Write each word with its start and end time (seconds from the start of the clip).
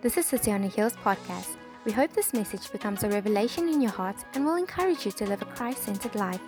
This 0.00 0.16
is 0.16 0.26
City 0.26 0.52
on 0.52 0.62
a 0.62 0.68
Hills 0.68 0.92
podcast. 0.92 1.56
We 1.84 1.90
hope 1.90 2.12
this 2.12 2.32
message 2.32 2.70
becomes 2.70 3.02
a 3.02 3.08
revelation 3.08 3.68
in 3.68 3.80
your 3.80 3.90
heart 3.90 4.14
and 4.32 4.46
will 4.46 4.54
encourage 4.54 5.04
you 5.04 5.10
to 5.10 5.26
live 5.26 5.42
a 5.42 5.44
Christ 5.44 5.82
centered 5.82 6.14
life. 6.14 6.40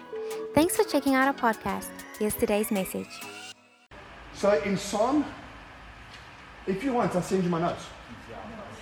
Thanks 0.54 0.76
for 0.76 0.84
checking 0.84 1.16
out 1.16 1.26
our 1.26 1.34
podcast. 1.34 1.88
Here's 2.16 2.36
today's 2.36 2.70
message. 2.70 3.08
So 4.34 4.62
in 4.62 4.76
Psalm, 4.76 5.24
if 6.68 6.84
you 6.84 6.92
want, 6.92 7.16
I'll 7.16 7.22
send 7.22 7.42
you 7.42 7.50
my 7.50 7.60
notes. 7.60 7.86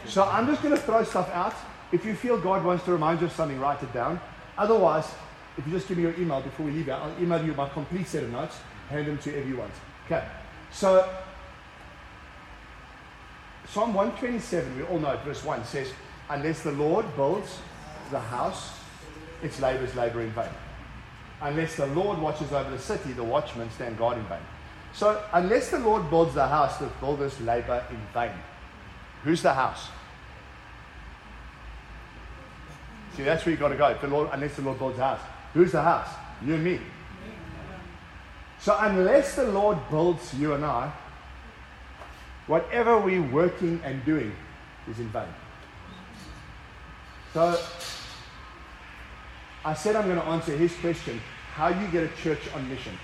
So 0.07 0.25
I'm 0.25 0.47
just 0.47 0.63
going 0.63 0.75
to 0.75 0.81
throw 0.83 1.03
stuff 1.03 1.31
out. 1.31 1.55
If 1.91 2.05
you 2.05 2.15
feel 2.15 2.39
God 2.39 2.63
wants 2.63 2.85
to 2.85 2.93
remind 2.93 3.21
you 3.21 3.29
of 3.29 3.33
something, 3.33 3.59
write 3.59 3.83
it 3.83 3.95
down. 3.95 4.21
Otherwise, 4.59 5.07
if 5.57 5.67
you 5.67 5.73
just 5.73 5.89
give 5.89 5.97
me 5.97 6.03
your 6.03 6.15
email 6.21 6.43
before 6.43 6.67
we 6.67 6.73
leave 6.73 6.91
out, 6.91 7.01
I'll 7.01 7.23
email 7.23 7.43
you 7.43 7.55
my 7.55 7.71
complete 7.71 8.07
set 8.07 8.23
of 8.23 8.31
notes, 8.31 8.59
hand 8.91 9.07
them 9.07 9.17
to 9.17 9.35
everyone. 9.35 9.71
Okay. 10.05 10.23
So 10.71 11.09
Psalm 13.71 13.93
127, 13.93 14.77
we 14.77 14.83
all 14.85 14.99
know 14.99 15.11
it, 15.11 15.21
verse 15.21 15.45
1 15.45 15.65
says, 15.65 15.93
Unless 16.31 16.63
the 16.63 16.73
Lord 16.73 17.05
builds 17.17 17.59
the 18.11 18.19
house, 18.19 18.79
its 19.43 19.61
labors 19.61 19.95
labor 19.95 20.23
in 20.23 20.31
vain. 20.31 20.49
Unless 21.43 21.77
the 21.77 21.87
Lord 21.89 22.19
watches 22.19 22.51
over 22.53 22.71
the 22.71 22.79
city, 22.79 23.13
the 23.13 23.23
watchmen 23.23 23.71
stand 23.71 23.99
guard 23.99 24.17
in 24.17 24.25
vain. 24.25 24.41
So, 24.95 25.23
unless 25.33 25.71
the 25.71 25.79
Lord 25.79 26.09
builds 26.09 26.35
the 26.35 26.47
house, 26.47 26.79
the 26.79 26.87
builders 27.01 27.39
labor 27.43 27.85
in 27.91 28.01
vain. 28.15 28.33
Who's 29.23 29.43
the 29.43 29.53
house? 29.53 29.89
See, 33.17 33.23
that's 33.23 33.45
where 33.45 33.51
you've 33.51 33.61
got 33.61 33.69
to 33.69 33.77
go. 33.77 33.97
The 34.01 34.09
Lord, 34.09 34.31
unless 34.33 34.57
the 34.57 34.63
Lord 34.63 34.79
builds 34.79 34.97
the 34.97 35.05
house. 35.05 35.21
Who's 35.53 35.73
the 35.73 35.83
house? 35.83 36.09
You 36.45 36.55
and 36.55 36.65
me. 36.65 36.81
So, 38.61 38.77
unless 38.81 39.37
the 39.37 39.45
Lord 39.45 39.79
builds 39.91 40.35
you 40.35 40.55
and 40.55 40.65
I, 40.65 40.91
whatever 42.49 42.99
we're 42.99 43.23
working 43.23 43.81
and 43.85 44.05
doing 44.05 44.35
is 44.91 44.99
in 44.99 45.09
vain. 45.11 45.29
So, 47.33 47.59
I 49.65 49.75
said 49.75 49.95
I'm 49.95 50.07
going 50.07 50.19
to 50.19 50.27
answer 50.27 50.57
his 50.57 50.75
question 50.77 51.21
how 51.53 51.69
you 51.69 51.87
get 51.89 52.05
a 52.05 52.17
church 52.17 52.41
on 52.55 52.69
mission. 52.69 52.95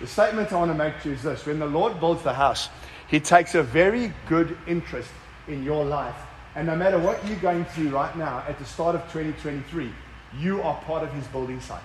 The 0.00 0.06
statement 0.06 0.52
I 0.52 0.56
want 0.56 0.70
to 0.70 0.78
make 0.78 1.00
to 1.02 1.08
you 1.08 1.14
is 1.14 1.22
this 1.22 1.44
when 1.44 1.58
the 1.58 1.66
Lord 1.66 2.00
builds 2.00 2.22
the 2.22 2.32
house, 2.32 2.68
he 3.08 3.20
takes 3.20 3.54
a 3.54 3.62
very 3.62 4.12
good 4.26 4.56
interest 4.66 5.10
in 5.48 5.62
your 5.62 5.84
life. 5.84 6.16
And 6.54 6.66
no 6.66 6.76
matter 6.76 6.98
what 6.98 7.24
you're 7.26 7.38
going 7.38 7.64
through 7.66 7.90
right 7.90 8.16
now, 8.16 8.44
at 8.48 8.58
the 8.58 8.64
start 8.64 8.94
of 8.94 9.02
2023, 9.12 9.90
you 10.38 10.62
are 10.62 10.80
part 10.82 11.02
of 11.02 11.12
his 11.12 11.26
building 11.28 11.60
site. 11.60 11.80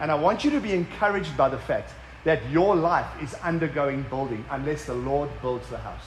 And 0.00 0.10
I 0.10 0.14
want 0.14 0.44
you 0.44 0.50
to 0.50 0.60
be 0.60 0.72
encouraged 0.72 1.36
by 1.36 1.48
the 1.48 1.58
fact 1.58 1.92
that 2.26 2.50
your 2.50 2.74
life 2.74 3.06
is 3.22 3.34
undergoing 3.34 4.02
building 4.10 4.44
unless 4.50 4.84
the 4.84 4.94
Lord 4.94 5.30
builds 5.40 5.68
the 5.68 5.78
house. 5.78 6.02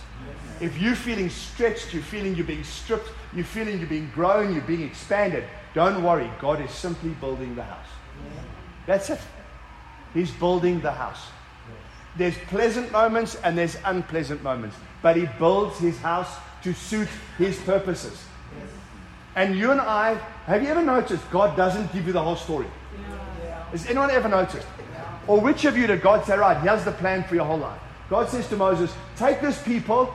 If 0.59 0.77
you're 0.77 0.93
feeling 0.93 1.29
stretched, 1.29 1.93
you're 1.93 2.03
feeling 2.03 2.35
you're 2.35 2.45
being 2.45 2.65
stripped, 2.65 3.09
you're 3.33 3.45
feeling 3.45 3.79
you're 3.79 3.87
being 3.87 4.11
grown, 4.13 4.53
you're 4.53 4.61
being 4.63 4.83
expanded, 4.83 5.45
don't 5.73 6.03
worry. 6.03 6.29
God 6.41 6.59
is 6.59 6.71
simply 6.71 7.11
building 7.11 7.55
the 7.55 7.63
house. 7.63 7.87
That's 8.85 9.09
it. 9.09 9.19
He's 10.13 10.29
building 10.29 10.81
the 10.81 10.91
house. 10.91 11.25
There's 12.17 12.37
pleasant 12.47 12.91
moments 12.91 13.35
and 13.35 13.57
there's 13.57 13.77
unpleasant 13.85 14.43
moments, 14.43 14.75
but 15.01 15.15
He 15.15 15.25
builds 15.39 15.79
His 15.79 15.97
house 15.99 16.35
to 16.63 16.73
suit 16.73 17.07
His 17.37 17.57
purposes. 17.61 18.21
And 19.37 19.57
you 19.57 19.71
and 19.71 19.79
I, 19.79 20.15
have 20.47 20.63
you 20.63 20.67
ever 20.67 20.83
noticed 20.83 21.31
God 21.31 21.55
doesn't 21.55 21.93
give 21.93 22.05
you 22.07 22.11
the 22.11 22.21
whole 22.21 22.35
story? 22.35 22.67
Has 23.71 23.85
anyone 23.85 24.11
ever 24.11 24.27
noticed? 24.27 24.67
Or 25.29 25.39
which 25.39 25.63
of 25.65 25.77
you 25.77 25.85
did 25.85 26.01
God 26.01 26.25
say, 26.25 26.35
right, 26.35 26.59
here's 26.59 26.83
the 26.83 26.91
plan 26.91 27.23
for 27.23 27.35
your 27.35 27.45
whole 27.45 27.59
life? 27.59 27.79
God 28.09 28.29
says 28.29 28.49
to 28.49 28.57
Moses, 28.57 28.91
take 29.15 29.41
this 29.41 29.61
people 29.61 30.11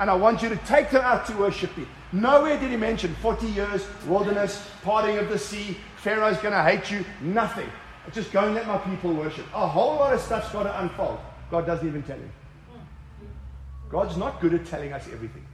and 0.00 0.10
I 0.10 0.14
want 0.14 0.42
you 0.42 0.48
to 0.48 0.56
take 0.56 0.90
them 0.90 1.04
out 1.04 1.26
to 1.26 1.36
worship 1.36 1.76
me. 1.78 1.86
Nowhere 2.10 2.58
did 2.58 2.72
he 2.72 2.76
mention 2.76 3.14
40 3.22 3.46
years, 3.46 3.86
wilderness, 4.04 4.68
parting 4.82 5.16
of 5.18 5.28
the 5.28 5.38
sea, 5.38 5.76
Pharaoh's 5.98 6.38
going 6.38 6.54
to 6.54 6.62
hate 6.64 6.90
you, 6.90 7.04
nothing. 7.20 7.68
Just 8.12 8.32
go 8.32 8.44
and 8.44 8.56
let 8.56 8.66
my 8.66 8.78
people 8.78 9.14
worship. 9.14 9.46
A 9.54 9.64
whole 9.64 9.94
lot 9.94 10.12
of 10.12 10.20
stuff's 10.20 10.50
got 10.50 10.64
to 10.64 10.80
unfold. 10.80 11.20
God 11.48 11.64
doesn't 11.64 11.86
even 11.86 12.02
tell 12.02 12.16
him. 12.16 12.32
God's 13.88 14.16
not 14.16 14.40
good 14.40 14.54
at 14.54 14.66
telling 14.66 14.92
us 14.92 15.06
everything. 15.12 15.46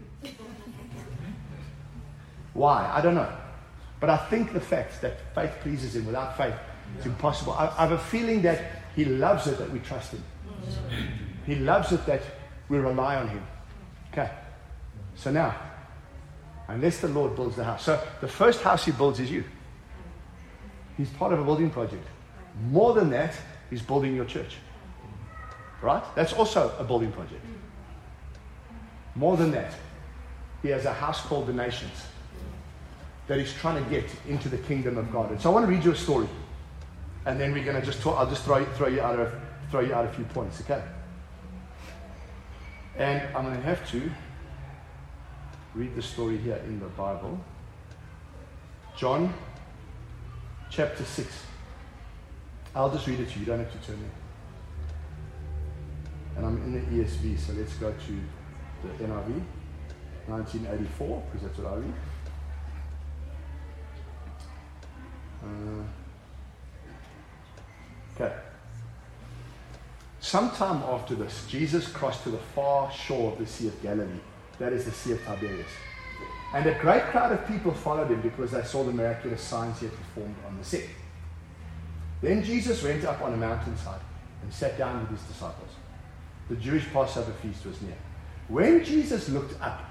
Why? 2.54 2.90
I 2.90 3.02
don't 3.02 3.16
know. 3.16 3.30
But 4.00 4.08
I 4.08 4.16
think 4.16 4.54
the 4.54 4.60
fact 4.60 5.02
that 5.02 5.34
faith 5.34 5.52
pleases 5.60 5.94
him 5.94 6.06
without 6.06 6.38
faith 6.38 6.54
is 6.98 7.04
impossible. 7.04 7.52
I, 7.52 7.66
I 7.66 7.86
have 7.86 7.92
a 7.92 7.98
feeling 7.98 8.40
that 8.42 8.77
he 8.98 9.04
loves 9.04 9.46
it 9.46 9.56
that 9.58 9.70
we 9.70 9.78
trust 9.78 10.10
him. 10.10 10.24
He 11.46 11.54
loves 11.54 11.92
it 11.92 12.04
that 12.06 12.20
we 12.68 12.78
rely 12.78 13.14
on 13.14 13.28
him. 13.28 13.46
Okay. 14.10 14.28
So 15.14 15.30
now, 15.30 15.54
unless 16.66 16.98
the 16.98 17.06
Lord 17.06 17.36
builds 17.36 17.54
the 17.54 17.62
house. 17.62 17.84
So 17.84 18.02
the 18.20 18.26
first 18.26 18.60
house 18.60 18.84
he 18.84 18.90
builds 18.90 19.20
is 19.20 19.30
you. 19.30 19.44
He's 20.96 21.10
part 21.10 21.32
of 21.32 21.38
a 21.38 21.44
building 21.44 21.70
project. 21.70 22.04
More 22.70 22.92
than 22.92 23.08
that, 23.10 23.36
he's 23.70 23.82
building 23.82 24.16
your 24.16 24.24
church. 24.24 24.56
Right? 25.80 26.02
That's 26.16 26.32
also 26.32 26.74
a 26.76 26.82
building 26.82 27.12
project. 27.12 27.44
More 29.14 29.36
than 29.36 29.52
that, 29.52 29.74
he 30.60 30.70
has 30.70 30.86
a 30.86 30.92
house 30.92 31.20
called 31.20 31.46
the 31.46 31.52
nations 31.52 32.04
that 33.28 33.38
he's 33.38 33.52
trying 33.52 33.84
to 33.84 33.88
get 33.90 34.10
into 34.26 34.48
the 34.48 34.58
kingdom 34.58 34.98
of 34.98 35.12
God. 35.12 35.30
And 35.30 35.40
so 35.40 35.50
I 35.50 35.54
want 35.54 35.66
to 35.66 35.70
read 35.70 35.84
you 35.84 35.92
a 35.92 35.96
story. 35.96 36.26
And 37.28 37.38
then 37.38 37.52
we're 37.52 37.62
going 37.62 37.78
to 37.78 37.84
just 37.84 38.00
talk, 38.00 38.18
I'll 38.18 38.26
just 38.26 38.42
throw, 38.42 38.64
throw, 38.64 38.88
you 38.88 39.02
out 39.02 39.20
of, 39.20 39.34
throw 39.70 39.80
you 39.80 39.92
out 39.92 40.06
a 40.06 40.08
few 40.08 40.24
points, 40.24 40.62
okay? 40.62 40.82
And 42.96 43.20
I'm 43.36 43.44
going 43.44 43.54
to 43.54 43.62
have 43.64 43.86
to 43.90 44.10
read 45.74 45.94
the 45.94 46.00
story 46.00 46.38
here 46.38 46.56
in 46.64 46.80
the 46.80 46.86
Bible. 46.86 47.38
John 48.96 49.34
chapter 50.70 51.04
6. 51.04 51.42
I'll 52.74 52.90
just 52.90 53.06
read 53.06 53.20
it 53.20 53.28
to 53.28 53.34
you. 53.34 53.40
You 53.40 53.46
don't 53.46 53.58
have 53.58 53.72
to 53.78 53.86
turn 53.86 54.00
there. 54.00 54.10
And 56.36 56.46
I'm 56.46 56.56
in 56.62 56.72
the 56.72 57.04
ESV, 57.04 57.38
so 57.38 57.52
let's 57.52 57.74
go 57.74 57.92
to 57.92 58.88
the 58.88 59.04
NIV, 59.04 59.42
1984, 60.28 61.22
because 61.26 61.46
that's 61.46 61.58
what 61.58 61.74
I 61.74 61.76
read. 61.76 61.94
Uh, 65.44 65.84
okay. 68.20 68.34
Sometime 70.20 70.82
after 70.82 71.14
this, 71.14 71.46
Jesus 71.48 71.88
crossed 71.88 72.24
to 72.24 72.30
the 72.30 72.38
far 72.38 72.90
shore 72.90 73.32
of 73.32 73.38
the 73.38 73.46
Sea 73.46 73.68
of 73.68 73.82
Galilee. 73.82 74.20
That 74.58 74.72
is 74.72 74.84
the 74.84 74.90
Sea 74.90 75.12
of 75.12 75.24
Tiberias. 75.24 75.68
And 76.54 76.66
a 76.66 76.74
great 76.78 77.04
crowd 77.04 77.32
of 77.32 77.46
people 77.46 77.72
followed 77.72 78.10
him 78.10 78.20
because 78.20 78.50
they 78.50 78.62
saw 78.62 78.82
the 78.82 78.92
miraculous 78.92 79.42
signs 79.42 79.78
he 79.78 79.86
had 79.86 79.94
performed 79.94 80.34
on 80.46 80.58
the 80.58 80.64
sick. 80.64 80.90
Then 82.20 82.42
Jesus 82.42 82.82
went 82.82 83.04
up 83.04 83.20
on 83.22 83.34
a 83.34 83.36
mountainside 83.36 84.00
and 84.42 84.52
sat 84.52 84.76
down 84.76 85.00
with 85.00 85.10
his 85.18 85.28
disciples. 85.28 85.70
The 86.48 86.56
Jewish 86.56 86.90
Passover 86.92 87.32
feast 87.32 87.66
was 87.66 87.80
near. 87.82 87.96
When 88.48 88.82
Jesus 88.82 89.28
looked 89.28 89.60
up 89.60 89.84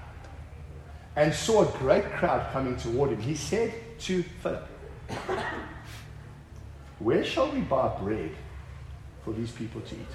and 1.16 1.34
saw 1.34 1.70
a 1.70 1.78
great 1.78 2.06
crowd 2.12 2.52
coming 2.52 2.76
toward 2.76 3.12
him, 3.12 3.22
he 3.22 3.36
said 3.36 3.74
to 4.00 4.24
Philip, 4.42 4.68
Where 7.00 7.24
shall 7.24 7.52
we 7.52 7.62
buy 7.62 7.96
bread 8.00 8.32
for 9.24 9.34
these 9.34 9.52
people 9.52 9.82
to 9.82 9.96
eat? 9.96 10.08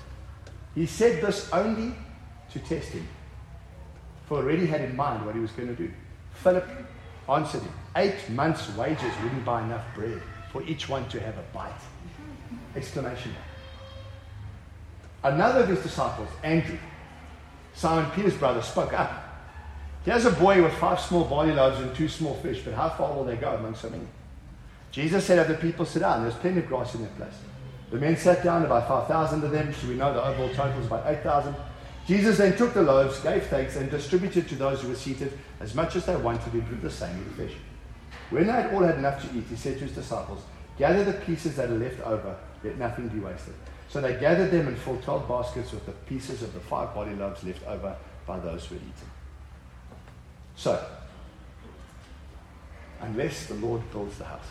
He 0.74 0.86
said 0.86 1.22
this 1.22 1.52
only 1.52 1.94
to 2.52 2.58
test 2.58 2.88
him, 2.90 3.06
for 4.26 4.38
already 4.38 4.66
had 4.66 4.80
in 4.80 4.96
mind 4.96 5.24
what 5.24 5.34
he 5.34 5.40
was 5.40 5.52
going 5.52 5.68
to 5.68 5.74
do. 5.74 5.90
Philip 6.34 6.66
answered 7.28 7.62
him, 7.62 7.72
Eight 7.96 8.28
months' 8.30 8.74
wages 8.76 9.12
wouldn't 9.22 9.44
buy 9.44 9.62
enough 9.62 9.84
bread 9.94 10.20
for 10.50 10.62
each 10.62 10.88
one 10.88 11.08
to 11.10 11.20
have 11.20 11.36
a 11.38 11.42
bite. 11.54 11.72
Exclamation. 12.74 13.34
Another 15.22 15.60
of 15.60 15.68
his 15.68 15.82
disciples, 15.82 16.28
Andrew, 16.42 16.78
Simon 17.74 18.10
Peter's 18.10 18.36
brother, 18.36 18.60
spoke 18.60 18.92
up. 18.92 19.28
Here's 20.04 20.24
a 20.24 20.32
boy 20.32 20.62
with 20.62 20.72
five 20.74 20.98
small 20.98 21.24
barley 21.24 21.52
loaves 21.52 21.80
and 21.80 21.94
two 21.94 22.08
small 22.08 22.34
fish, 22.36 22.62
but 22.64 22.74
how 22.74 22.88
far 22.88 23.14
will 23.14 23.24
they 23.24 23.36
go 23.36 23.54
among 23.54 23.76
so 23.76 23.88
many? 23.88 24.04
Jesus 24.92 25.24
said, 25.24 25.38
Have 25.38 25.48
the 25.48 25.54
people 25.54 25.84
sit 25.84 26.00
down. 26.00 26.22
There's 26.22 26.34
plenty 26.34 26.60
of 26.60 26.68
grass 26.68 26.94
in 26.94 27.02
that 27.02 27.16
place. 27.16 27.34
The 27.90 27.96
men 27.98 28.16
sat 28.16 28.44
down, 28.44 28.64
about 28.64 28.88
5,000 28.88 29.42
of 29.42 29.50
them, 29.50 29.72
so 29.74 29.88
we 29.88 29.94
know 29.94 30.14
the 30.14 30.24
overall 30.24 30.48
total 30.50 30.80
is 30.80 30.86
about 30.86 31.06
8,000. 31.06 31.54
Jesus 32.06 32.38
then 32.38 32.56
took 32.56 32.74
the 32.74 32.82
loaves, 32.82 33.20
gave 33.20 33.44
thanks, 33.46 33.76
and 33.76 33.90
distributed 33.90 34.48
to 34.48 34.54
those 34.54 34.80
who 34.80 34.88
were 34.88 34.94
seated 34.94 35.38
as 35.60 35.74
much 35.74 35.96
as 35.96 36.06
they 36.06 36.16
wanted, 36.16 36.52
and 36.52 36.68
did 36.68 36.82
the 36.82 36.90
same 36.90 37.18
with 37.18 37.36
the 37.36 37.46
fish. 37.46 37.56
When 38.30 38.46
they 38.46 38.52
had 38.52 38.72
all 38.72 38.82
had 38.82 38.96
enough 38.96 39.22
to 39.22 39.36
eat, 39.36 39.44
he 39.48 39.56
said 39.56 39.78
to 39.78 39.84
his 39.84 39.92
disciples, 39.92 40.42
Gather 40.78 41.04
the 41.04 41.12
pieces 41.12 41.56
that 41.56 41.70
are 41.70 41.78
left 41.78 42.00
over, 42.00 42.36
let 42.64 42.78
nothing 42.78 43.08
be 43.08 43.20
wasted. 43.20 43.54
So 43.88 44.00
they 44.00 44.18
gathered 44.18 44.50
them 44.50 44.68
and 44.68 44.78
filled 44.78 45.02
12 45.02 45.28
baskets 45.28 45.72
with 45.72 45.84
the 45.84 45.92
pieces 45.92 46.42
of 46.42 46.54
the 46.54 46.60
five 46.60 46.94
barley 46.94 47.14
loaves 47.14 47.44
left 47.44 47.64
over 47.66 47.94
by 48.26 48.38
those 48.38 48.64
who 48.64 48.76
had 48.76 48.84
eaten. 48.84 49.10
So, 50.56 50.82
unless 53.00 53.46
the 53.46 53.54
Lord 53.54 53.82
builds 53.90 54.16
the 54.16 54.24
house. 54.24 54.46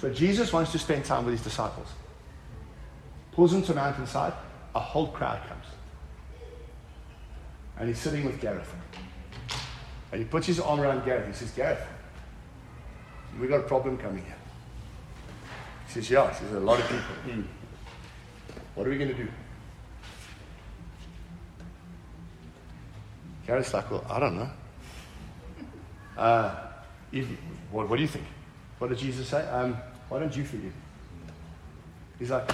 So 0.00 0.10
Jesus 0.10 0.50
wants 0.50 0.72
to 0.72 0.78
spend 0.78 1.04
time 1.04 1.26
with 1.26 1.34
his 1.34 1.42
disciples. 1.42 1.88
Pulls 3.32 3.52
them 3.52 3.62
to 3.62 3.72
a 3.72 3.74
mountainside, 3.74 4.32
a 4.74 4.80
whole 4.80 5.08
crowd 5.08 5.46
comes. 5.46 5.66
And 7.78 7.88
he's 7.88 7.98
sitting 7.98 8.24
with 8.24 8.40
Gareth. 8.40 8.72
And 10.10 10.20
he 10.20 10.26
puts 10.26 10.46
his 10.46 10.58
arm 10.58 10.80
around 10.80 11.04
Gareth. 11.04 11.26
He 11.26 11.34
says, 11.34 11.50
Gareth, 11.50 11.86
we 13.38 13.46
got 13.46 13.60
a 13.60 13.64
problem 13.64 13.98
coming 13.98 14.24
here. 14.24 14.36
He 15.86 15.92
says, 15.92 16.10
Yeah. 16.10 16.32
He 16.32 16.44
says, 16.44 16.52
A 16.52 16.60
lot 16.60 16.78
of 16.78 16.84
people. 16.88 17.34
Hmm. 17.34 17.42
What 18.74 18.86
are 18.86 18.90
we 18.90 18.96
going 18.96 19.10
to 19.10 19.16
do? 19.16 19.28
Gareth's 23.46 23.74
like, 23.74 23.90
Well, 23.90 24.04
I 24.08 24.18
don't 24.18 24.36
know. 24.36 24.50
Uh, 26.16 26.54
if, 27.12 27.26
what, 27.70 27.88
what, 27.88 27.96
do 27.96 28.02
you 28.02 28.08
think? 28.08 28.26
What 28.78 28.88
did 28.88 28.98
Jesus 28.98 29.28
say? 29.28 29.46
Um, 29.48 29.76
why 30.10 30.18
don't 30.18 30.36
you 30.36 30.44
feed 30.44 30.62
him? 30.62 30.74
He's 32.18 32.30
like, 32.30 32.50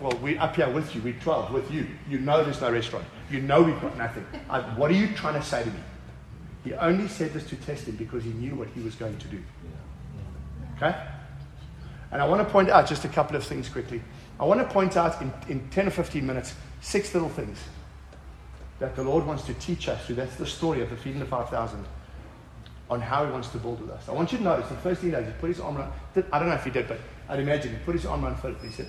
Well, 0.00 0.16
we're 0.22 0.40
up 0.40 0.54
here 0.54 0.70
with 0.70 0.94
you. 0.94 1.02
We're 1.02 1.18
12 1.18 1.52
with 1.52 1.70
you. 1.72 1.88
You 2.08 2.20
know 2.20 2.44
there's 2.44 2.60
no 2.60 2.70
restaurant. 2.70 3.04
You 3.30 3.40
know 3.40 3.62
we've 3.62 3.80
got 3.80 3.98
nothing. 3.98 4.24
I, 4.48 4.60
what 4.60 4.90
are 4.90 4.94
you 4.94 5.08
trying 5.16 5.34
to 5.34 5.42
say 5.42 5.64
to 5.64 5.70
me? 5.70 5.80
He 6.64 6.74
only 6.74 7.08
said 7.08 7.32
this 7.32 7.48
to 7.48 7.56
test 7.56 7.88
him 7.88 7.96
because 7.96 8.22
he 8.22 8.30
knew 8.30 8.54
what 8.54 8.68
he 8.68 8.80
was 8.80 8.94
going 8.94 9.16
to 9.18 9.26
do. 9.26 9.42
Okay? 10.76 10.94
And 12.12 12.22
I 12.22 12.28
want 12.28 12.46
to 12.46 12.52
point 12.52 12.68
out 12.70 12.86
just 12.86 13.04
a 13.04 13.08
couple 13.08 13.36
of 13.36 13.44
things 13.44 13.68
quickly. 13.68 14.02
I 14.38 14.44
want 14.44 14.60
to 14.60 14.66
point 14.66 14.96
out 14.96 15.20
in, 15.20 15.32
in 15.48 15.68
10 15.70 15.88
or 15.88 15.90
15 15.90 16.26
minutes 16.26 16.54
six 16.80 17.12
little 17.14 17.28
things 17.28 17.58
that 18.78 18.94
the 18.94 19.02
Lord 19.02 19.26
wants 19.26 19.44
to 19.44 19.54
teach 19.54 19.88
us 19.88 20.04
through. 20.06 20.16
That's 20.16 20.36
the 20.36 20.46
story 20.46 20.82
of 20.82 20.90
the 20.90 20.96
feeding 20.96 21.20
the 21.20 21.26
5,000 21.26 21.84
on 22.90 23.00
how 23.00 23.24
he 23.24 23.30
wants 23.30 23.48
to 23.48 23.58
build 23.58 23.80
with 23.80 23.90
us. 23.90 24.08
I 24.08 24.12
want 24.12 24.32
you 24.32 24.38
to 24.38 24.44
notice 24.44 24.68
the 24.68 24.76
first 24.76 25.00
thing 25.00 25.10
he 25.10 25.16
does, 25.16 25.26
he 25.26 25.32
put 25.32 25.48
his 25.48 25.60
arm 25.60 25.76
around, 25.76 25.92
I 26.32 26.38
don't 26.38 26.48
know 26.48 26.54
if 26.54 26.64
he 26.64 26.70
did, 26.70 26.88
but 26.88 26.98
I'd 27.28 27.40
imagine 27.40 27.72
he 27.72 27.78
put 27.84 27.94
his 27.94 28.06
arm 28.06 28.24
around 28.24 28.36
Philip 28.36 28.60
and 28.60 28.70
he 28.70 28.74
said, 28.74 28.88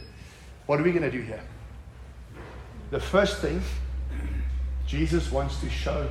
What 0.66 0.80
are 0.80 0.84
we 0.84 0.92
going 0.92 1.04
to 1.04 1.12
do 1.12 1.22
here? 1.22 1.42
The 2.92 3.00
first 3.00 3.40
thing 3.40 3.62
Jesus 4.88 5.32
wants 5.32 5.60
to 5.62 5.70
show 5.70 6.10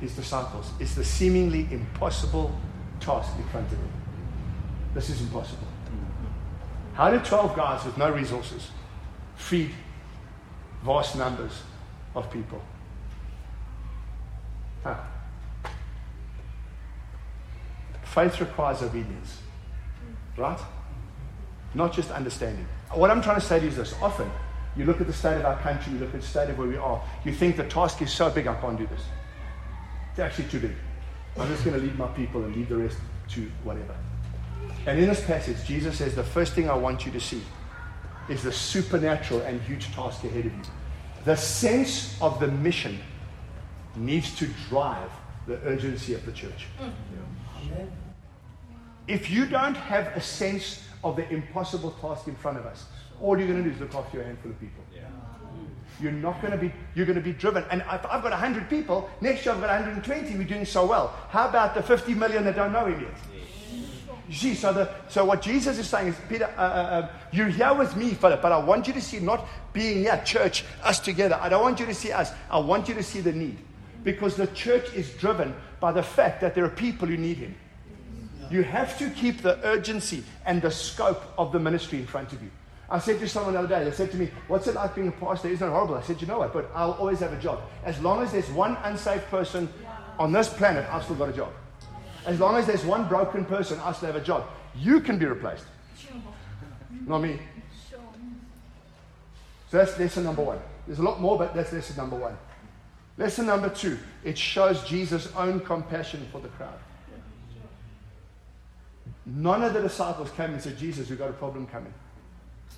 his 0.00 0.14
disciples 0.16 0.70
is 0.80 0.94
the 0.94 1.04
seemingly 1.04 1.68
impossible 1.70 2.58
task 3.00 3.32
in 3.36 3.44
front 3.48 3.66
of 3.66 3.78
them. 3.78 3.92
This 4.94 5.10
is 5.10 5.20
impossible. 5.20 5.66
How 6.94 7.10
do 7.10 7.18
12 7.18 7.56
guys 7.56 7.84
with 7.84 7.96
no 7.98 8.10
resources 8.10 8.68
feed 9.36 9.70
vast 10.82 11.16
numbers 11.16 11.62
of 12.14 12.30
people? 12.30 12.62
Faith 18.12 18.40
requires 18.40 18.82
obedience, 18.82 19.38
right? 20.36 20.58
Not 21.74 21.94
just 21.94 22.10
understanding. 22.10 22.66
What 22.92 23.10
I'm 23.10 23.22
trying 23.22 23.40
to 23.40 23.46
say 23.46 23.58
to 23.58 23.64
you 23.64 23.70
is 23.70 23.76
this 23.78 23.94
often, 24.02 24.30
you 24.76 24.84
look 24.84 25.00
at 25.00 25.06
the 25.06 25.14
state 25.14 25.36
of 25.36 25.46
our 25.46 25.58
country, 25.60 25.94
you 25.94 25.98
look 25.98 26.14
at 26.14 26.20
the 26.20 26.26
state 26.26 26.50
of 26.50 26.58
where 26.58 26.68
we 26.68 26.76
are, 26.76 27.02
you 27.24 27.32
think 27.32 27.56
the 27.56 27.64
task 27.64 28.02
is 28.02 28.12
so 28.12 28.28
big, 28.28 28.46
I 28.46 28.60
can't 28.60 28.76
do 28.76 28.86
this. 28.86 29.00
It's 30.10 30.18
actually 30.20 30.48
too 30.48 30.60
big. 30.60 30.74
I'm 31.38 31.48
just 31.48 31.64
going 31.64 31.80
to 31.80 31.82
lead 31.82 31.98
my 31.98 32.08
people 32.08 32.44
and 32.44 32.54
leave 32.54 32.68
the 32.68 32.76
rest 32.76 32.98
to 33.30 33.50
whatever. 33.64 33.96
And 34.84 34.98
in 34.98 35.08
this 35.08 35.24
passage, 35.24 35.64
Jesus 35.64 35.96
says, 35.96 36.14
The 36.14 36.22
first 36.22 36.52
thing 36.52 36.68
I 36.68 36.76
want 36.76 37.06
you 37.06 37.12
to 37.12 37.20
see 37.20 37.40
is 38.28 38.42
the 38.42 38.52
supernatural 38.52 39.40
and 39.40 39.58
huge 39.62 39.90
task 39.94 40.22
ahead 40.24 40.44
of 40.44 40.52
you. 40.52 40.62
The 41.24 41.36
sense 41.36 42.20
of 42.20 42.40
the 42.40 42.48
mission 42.48 43.00
needs 43.96 44.36
to 44.36 44.48
drive 44.68 45.10
the 45.46 45.56
urgency 45.64 46.12
of 46.12 46.26
the 46.26 46.32
church. 46.32 46.66
Mm. 46.78 46.92
If 49.08 49.30
you 49.30 49.46
don't 49.46 49.76
have 49.76 50.06
a 50.16 50.20
sense 50.20 50.82
of 51.02 51.16
the 51.16 51.28
impossible 51.32 51.90
task 52.00 52.28
in 52.28 52.36
front 52.36 52.58
of 52.58 52.66
us, 52.66 52.86
all 53.20 53.38
you're 53.38 53.48
going 53.48 53.62
to 53.62 53.68
do 53.68 53.74
is 53.74 53.80
look 53.80 53.94
after 53.94 54.18
your 54.18 54.26
handful 54.26 54.50
of 54.50 54.60
people. 54.60 54.84
You're 56.00 56.12
not 56.12 56.40
going 56.40 56.52
to 56.52 56.58
be, 56.58 56.72
you're 56.94 57.06
going 57.06 57.18
to 57.18 57.22
be 57.22 57.32
driven. 57.32 57.64
And 57.70 57.82
if 57.82 58.06
I've 58.06 58.22
got 58.22 58.30
100 58.30 58.68
people, 58.68 59.08
next 59.20 59.44
year 59.44 59.54
I've 59.54 59.60
got 59.60 59.68
120, 59.68 60.36
we're 60.36 60.44
doing 60.44 60.64
so 60.64 60.86
well. 60.86 61.14
How 61.28 61.48
about 61.48 61.74
the 61.74 61.82
50 61.82 62.14
million 62.14 62.44
that 62.44 62.56
don't 62.56 62.72
know 62.72 62.86
him 62.86 63.00
yet? 63.00 63.14
You 64.28 64.34
see, 64.34 64.54
so, 64.54 64.72
the, 64.72 64.90
so 65.08 65.24
what 65.24 65.42
Jesus 65.42 65.78
is 65.78 65.88
saying 65.88 66.08
is, 66.08 66.16
Peter, 66.28 66.46
uh, 66.56 66.60
uh, 66.60 66.62
uh, 66.62 67.08
you're 67.32 67.48
here 67.48 67.74
with 67.74 67.96
me, 67.96 68.14
Philip, 68.14 68.40
but 68.40 68.50
I 68.50 68.58
want 68.58 68.86
you 68.86 68.94
to 68.94 69.00
see 69.00 69.20
not 69.20 69.46
being 69.72 69.98
here, 69.98 70.20
church, 70.24 70.64
us 70.82 71.00
together. 71.00 71.38
I 71.40 71.48
don't 71.48 71.62
want 71.62 71.78
you 71.78 71.86
to 71.86 71.94
see 71.94 72.12
us. 72.12 72.32
I 72.50 72.58
want 72.58 72.88
you 72.88 72.94
to 72.94 73.02
see 73.02 73.20
the 73.20 73.32
need. 73.32 73.58
Because 74.04 74.34
the 74.34 74.46
church 74.48 74.92
is 74.94 75.12
driven 75.14 75.54
by 75.80 75.92
the 75.92 76.02
fact 76.02 76.40
that 76.40 76.54
there 76.54 76.64
are 76.64 76.70
people 76.70 77.06
who 77.06 77.16
need 77.16 77.36
him. 77.36 77.54
You 78.50 78.62
have 78.62 78.98
to 78.98 79.10
keep 79.10 79.42
the 79.42 79.58
urgency 79.64 80.24
and 80.44 80.60
the 80.60 80.70
scope 80.70 81.22
of 81.38 81.52
the 81.52 81.58
ministry 81.58 81.98
in 81.98 82.06
front 82.06 82.32
of 82.32 82.42
you. 82.42 82.50
I 82.90 82.98
said 82.98 83.18
to 83.20 83.28
someone 83.28 83.54
the 83.54 83.60
other 83.60 83.68
day, 83.68 83.84
they 83.84 83.90
said 83.90 84.10
to 84.10 84.16
me, 84.18 84.30
What's 84.48 84.66
it 84.66 84.74
like 84.74 84.94
being 84.94 85.08
a 85.08 85.12
pastor? 85.12 85.48
Isn't 85.48 85.66
it 85.66 85.70
horrible? 85.70 85.94
I 85.94 86.02
said, 86.02 86.20
You 86.20 86.26
know 86.26 86.38
what? 86.38 86.52
But 86.52 86.70
I'll 86.74 86.92
always 86.92 87.20
have 87.20 87.32
a 87.32 87.40
job. 87.40 87.62
As 87.84 87.98
long 88.00 88.22
as 88.22 88.32
there's 88.32 88.50
one 88.50 88.76
unsafe 88.82 89.26
person 89.28 89.68
on 90.18 90.32
this 90.32 90.48
planet, 90.50 90.86
I've 90.90 91.02
still 91.04 91.16
got 91.16 91.30
a 91.30 91.32
job. 91.32 91.52
As 92.26 92.38
long 92.38 92.56
as 92.56 92.66
there's 92.66 92.84
one 92.84 93.08
broken 93.08 93.44
person, 93.46 93.80
I 93.80 93.92
still 93.92 94.12
have 94.12 94.20
a 94.20 94.24
job. 94.24 94.46
You 94.76 95.00
can 95.00 95.18
be 95.18 95.26
replaced. 95.26 95.64
Not 97.06 97.22
me. 97.22 97.38
So 99.70 99.78
that's 99.78 99.98
lesson 99.98 100.24
number 100.24 100.42
one. 100.42 100.58
There's 100.86 100.98
a 100.98 101.02
lot 101.02 101.18
more, 101.18 101.38
but 101.38 101.54
that's 101.54 101.72
lesson 101.72 101.96
number 101.96 102.16
one. 102.16 102.36
Lesson 103.16 103.46
number 103.46 103.70
two 103.70 103.98
it 104.22 104.36
shows 104.36 104.84
Jesus' 104.84 105.32
own 105.34 105.60
compassion 105.60 106.26
for 106.30 106.40
the 106.40 106.48
crowd. 106.48 106.78
None 109.24 109.62
of 109.62 109.72
the 109.72 109.80
disciples 109.80 110.30
came 110.32 110.52
and 110.52 110.60
said, 110.60 110.78
Jesus, 110.78 111.08
we've 111.08 111.18
got 111.18 111.30
a 111.30 111.34
problem 111.34 111.66
coming. 111.66 111.94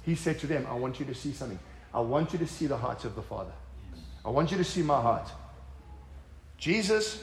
He 0.02 0.14
said 0.14 0.38
to 0.40 0.46
them, 0.46 0.66
I 0.68 0.74
want 0.74 1.00
you 1.00 1.06
to 1.06 1.14
see 1.14 1.32
something. 1.32 1.58
I 1.92 2.00
want 2.00 2.32
you 2.32 2.38
to 2.40 2.46
see 2.46 2.66
the 2.66 2.76
heart 2.76 3.04
of 3.04 3.14
the 3.14 3.22
Father. 3.22 3.52
I 4.24 4.30
want 4.30 4.50
you 4.50 4.58
to 4.58 4.64
see 4.64 4.82
my 4.82 5.00
heart. 5.00 5.30
Jesus 6.58 7.22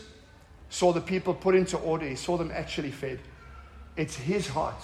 saw 0.70 0.94
the 0.94 1.02
people 1.02 1.34
put 1.34 1.56
into 1.56 1.78
order, 1.78 2.08
he 2.08 2.16
saw 2.16 2.38
them 2.38 2.52
actually 2.54 2.92
fed. 2.92 3.20
It's 3.98 4.16
his 4.16 4.48
heart 4.48 4.82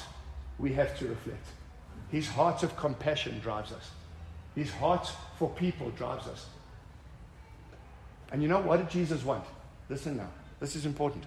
we 0.60 0.74
have 0.74 0.98
to 1.00 1.08
reflect. 1.08 1.46
His 2.10 2.28
heart 2.28 2.64
of 2.64 2.76
compassion 2.76 3.40
drives 3.40 3.72
us, 3.72 3.92
his 4.56 4.72
heart 4.72 5.12
for 5.38 5.50
people 5.52 5.92
drives 5.92 6.28
us. 6.28 6.48
And 8.32 8.42
you 8.42 8.50
know 8.50 8.60
what 8.60 8.78
did 8.78 8.90
Jesus 8.90 9.24
want? 9.24 9.46
Listen 9.90 10.18
now, 10.18 10.30
this 10.60 10.76
is 10.76 10.86
important. 10.86 11.24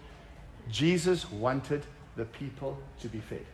Jesus 0.68 1.30
wanted 1.30 1.82
the 2.20 2.26
people 2.26 2.76
to 3.00 3.08
be 3.08 3.18
fed. 3.18 3.46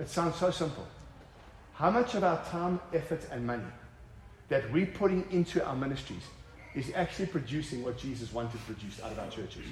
It 0.00 0.08
sounds 0.08 0.34
so 0.34 0.50
simple. 0.50 0.84
How 1.74 1.88
much 1.88 2.16
of 2.16 2.24
our 2.24 2.44
time, 2.46 2.80
effort, 2.92 3.20
and 3.30 3.46
money 3.46 3.70
that 4.48 4.68
we're 4.72 4.86
putting 4.86 5.24
into 5.30 5.64
our 5.64 5.76
ministries 5.76 6.24
is 6.74 6.90
actually 6.96 7.26
producing 7.26 7.84
what 7.84 7.96
Jesus 7.96 8.32
wanted 8.32 8.60
produced 8.66 9.00
out 9.04 9.12
of 9.12 9.18
our 9.20 9.28
churches. 9.28 9.62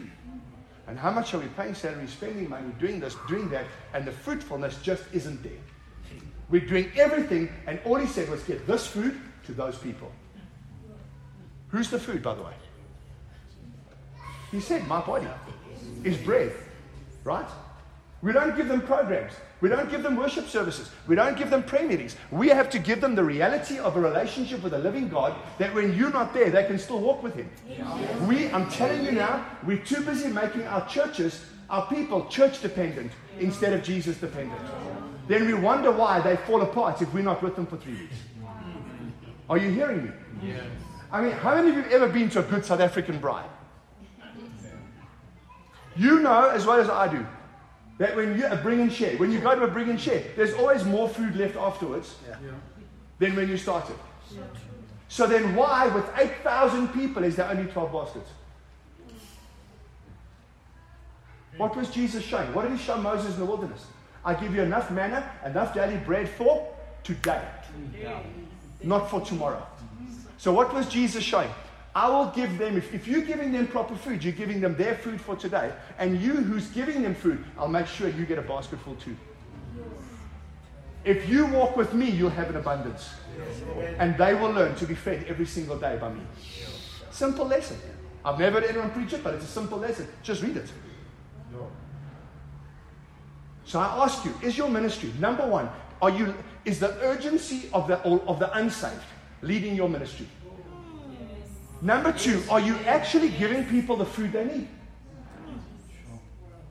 And 0.87 0.97
how 0.97 1.11
much 1.11 1.35
are 1.35 1.39
we 1.39 1.49
paying 1.49 1.75
salary, 1.75 2.07
spending 2.07 2.49
money, 2.49 2.73
doing 2.79 3.01
this, 3.01 3.17
doing 3.29 3.49
that, 3.51 3.65
and 3.93 4.05
the 4.05 4.13
fruitfulness 4.13 4.81
just 4.81 5.03
isn't 5.13 5.43
there. 5.43 5.61
We're 6.51 6.61
doing 6.61 6.93
everything, 6.97 7.51
and 7.67 7.81
all 7.85 7.97
he 7.97 8.07
said 8.07 8.29
was 8.29 8.41
get 8.45 8.69
this 8.69 8.87
food 8.87 9.21
to 9.47 9.53
those 9.53 9.77
people. 9.79 10.13
Who's 11.69 11.91
the 11.91 11.99
food, 11.99 12.23
by 12.23 12.35
the 12.35 12.43
way? 12.43 12.55
He 14.53 14.61
said, 14.61 14.87
My 14.87 15.01
body 15.01 15.27
is 16.05 16.17
bread, 16.19 16.53
right? 17.29 17.49
We 18.21 18.33
don't 18.33 18.57
give 18.57 18.67
them 18.67 18.81
programs. 18.81 19.33
We 19.61 19.69
don't 19.69 19.91
give 19.91 20.03
them 20.03 20.17
worship 20.17 20.49
services. 20.49 20.91
We 21.07 21.15
don't 21.15 21.37
give 21.37 21.51
them 21.51 21.63
prayer 21.63 21.87
meetings. 21.87 22.17
We 22.33 22.49
have 22.49 22.69
to 22.71 22.79
give 22.79 23.01
them 23.01 23.15
the 23.15 23.23
reality 23.23 23.79
of 23.79 23.97
a 23.97 24.01
relationship 24.01 24.63
with 24.63 24.73
a 24.75 24.79
living 24.79 25.09
God 25.09 25.37
that 25.59 25.73
when 25.75 25.95
you're 25.95 26.11
not 26.11 26.33
there, 26.35 26.51
they 26.51 26.65
can 26.65 26.79
still 26.79 27.01
walk 27.01 27.23
with 27.23 27.35
Him. 27.35 27.49
We, 28.27 28.51
I'm 28.51 28.69
telling 28.71 29.05
you 29.05 29.13
now, 29.13 29.47
we're 29.65 29.85
too 29.85 30.03
busy 30.03 30.29
making 30.29 30.63
our 30.63 30.89
churches, 30.89 31.45
our 31.71 31.87
people, 31.87 32.27
church 32.27 32.61
dependent 32.61 33.13
instead 33.39 33.73
of 33.73 33.85
Jesus 33.85 34.17
dependent. 34.17 34.61
Then 35.29 35.47
we 35.47 35.55
wonder 35.55 35.93
why 35.93 36.21
they 36.21 36.37
fall 36.37 36.63
apart 36.63 37.03
if 37.03 37.13
we're 37.13 37.23
not 37.23 37.43
with 37.43 37.55
them 37.55 37.67
for 37.67 37.77
three 37.77 37.95
weeks. 37.95 38.17
Are 39.51 39.59
you 39.59 39.71
hearing 39.71 40.05
me? 40.05 40.11
Yes. 40.43 40.65
I 41.13 41.21
mean, 41.21 41.33
how 41.33 41.55
many 41.55 41.71
of 41.71 41.77
you 41.77 41.83
have 41.83 41.93
ever 41.93 42.09
been 42.09 42.31
to 42.31 42.41
a 42.41 42.43
good 42.43 42.65
South 42.65 42.81
African 42.81 43.21
braai? 43.21 43.45
You 45.99 46.21
know 46.21 46.49
as 46.49 46.65
well 46.65 46.81
as 46.81 46.89
I 46.89 47.09
do 47.09 47.27
that 47.99 48.15
when 48.15 48.39
you 48.39 48.47
a 48.47 48.57
bring 48.57 48.81
and 48.81 48.93
share, 48.93 49.17
when 49.19 49.33
you 49.33 49.41
go 49.41 49.55
to 49.57 49.63
a 49.63 49.69
bring 49.69 49.91
and 49.91 50.01
share, 50.01 50.23
there's 50.37 50.55
always 50.55 50.85
more 50.85 51.09
food 51.09 51.35
left 51.35 51.57
afterwards 51.57 52.15
yeah. 52.27 52.37
than 53.19 53.35
when 53.35 53.49
you 53.49 53.57
started. 53.57 53.97
Yeah. 54.33 54.43
So 55.09 55.27
then 55.27 55.57
why, 55.57 55.89
with 55.89 56.09
8,000 56.17 56.89
people, 56.89 57.25
is 57.25 57.35
there 57.35 57.49
only 57.49 57.71
12 57.71 57.93
baskets? 57.93 58.31
What 61.57 61.75
was 61.77 61.91
Jesus 61.91 62.23
showing? 62.23 62.55
What 62.55 62.63
did 62.69 62.79
he 62.79 62.79
show 62.79 62.97
Moses 62.99 63.35
in 63.35 63.41
the 63.41 63.47
wilderness? 63.47 63.85
I 64.25 64.35
give 64.35 64.55
you 64.55 64.63
enough 64.63 64.93
manna, 64.93 65.29
enough 65.45 65.75
daily 65.75 65.97
bread 65.97 66.29
for 66.29 66.73
today, 67.03 67.43
not 68.85 69.11
for 69.11 69.21
tomorrow. 69.23 69.67
So 70.37 70.53
what 70.53 70.73
was 70.73 70.89
Jesus 70.89 71.25
showing? 71.25 71.51
I 71.95 72.09
will 72.09 72.27
give 72.27 72.59
them, 72.59 72.77
if, 72.77 72.95
if 72.95 73.09
you're 73.09 73.23
giving 73.23 73.53
them 73.53 73.67
proper 73.67 73.97
food, 73.97 74.23
you're 74.23 74.33
giving 74.33 74.61
them 74.61 74.77
their 74.77 74.95
food 74.95 75.21
for 75.21 75.37
today. 75.37 75.73
And 75.99 76.21
you 76.21 76.35
who's 76.35 76.69
giving 76.69 77.03
them 77.03 77.15
food, 77.15 77.45
I'll 77.59 77.69
make 77.69 77.87
sure 77.87 78.09
you 78.09 78.25
get 78.27 78.39
a 78.39 78.43
basket 78.43 78.79
full 78.81 78.95
too. 78.97 79.17
If 81.05 81.29
you 81.29 81.47
walk 81.47 81.77
with 81.77 81.95
me, 81.95 82.11
you'll 82.11 82.31
have 82.31 82.51
an 82.51 82.57
abundance. 82.57 83.09
And 83.99 84.17
they 84.19 84.35
will 84.35 84.51
learn 84.51 84.75
to 84.77 84.87
be 84.87 84.95
fed 84.95 85.25
every 85.29 85.47
single 85.47 85.79
day 85.79 85.97
by 85.97 86.13
me. 86.13 86.21
Simple 87.11 87.47
lesson. 87.47 87.79
I've 88.25 88.39
never 88.39 88.61
heard 88.61 88.69
anyone 88.69 88.91
preach 88.91 89.13
it, 89.13 89.25
but 89.25 89.35
it's 89.35 89.45
a 89.45 89.49
simple 89.49 89.79
lesson. 89.79 90.07
Just 90.23 90.43
read 90.43 90.57
it. 90.57 90.71
So 93.65 93.79
I 93.81 94.05
ask 94.05 94.25
you, 94.25 94.35
is 94.43 94.57
your 94.57 94.69
ministry, 94.69 95.13
number 95.19 95.47
one, 95.47 95.69
are 96.01 96.11
you, 96.11 96.35
is 96.65 96.81
the 96.81 96.93
urgency 97.03 97.69
of 97.73 97.87
the, 97.87 97.99
of 97.99 98.39
the 98.39 98.51
unsaved 98.57 99.03
leading 99.43 99.75
your 99.75 99.89
ministry? 99.89 100.27
Number 101.81 102.13
two, 102.13 102.43
are 102.51 102.61
you 102.61 102.77
actually 102.87 103.29
giving 103.29 103.65
people 103.67 103.97
the 103.97 104.05
food 104.05 104.33
they 104.33 104.45
need? 104.45 104.69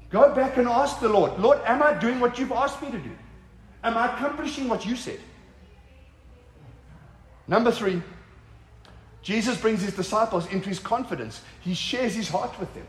Go 0.10 0.34
back 0.34 0.58
and 0.58 0.68
ask 0.68 1.00
the 1.00 1.10
Lord, 1.10 1.38
Lord, 1.40 1.60
am 1.66 1.84
I 1.84 1.94
doing 1.94 2.20
what 2.20 2.40
you've 2.40 2.52
asked 2.52 2.82
me 2.82 2.92
to 2.92 2.98
do? 2.98 3.12
Am 3.84 3.98
I 3.98 4.14
accomplishing 4.14 4.68
what 4.68 4.86
you 4.86 4.96
said? 4.96 5.20
Number 7.48 7.72
three, 7.72 8.02
Jesus 9.22 9.60
brings 9.60 9.82
his 9.82 9.94
disciples 9.94 10.48
into 10.48 10.70
his 10.70 10.80
confidence. 10.80 11.42
He 11.62 11.74
shares 11.74 12.16
his 12.16 12.30
heart 12.30 12.58
with 12.60 12.74
them. 12.74 12.86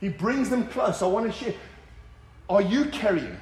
He 0.00 0.08
brings 0.08 0.50
them 0.50 0.66
close. 0.68 1.02
I 1.02 1.06
want 1.06 1.26
to 1.26 1.32
share. 1.32 1.54
Are 2.48 2.62
you 2.62 2.86
carrying 2.86 3.38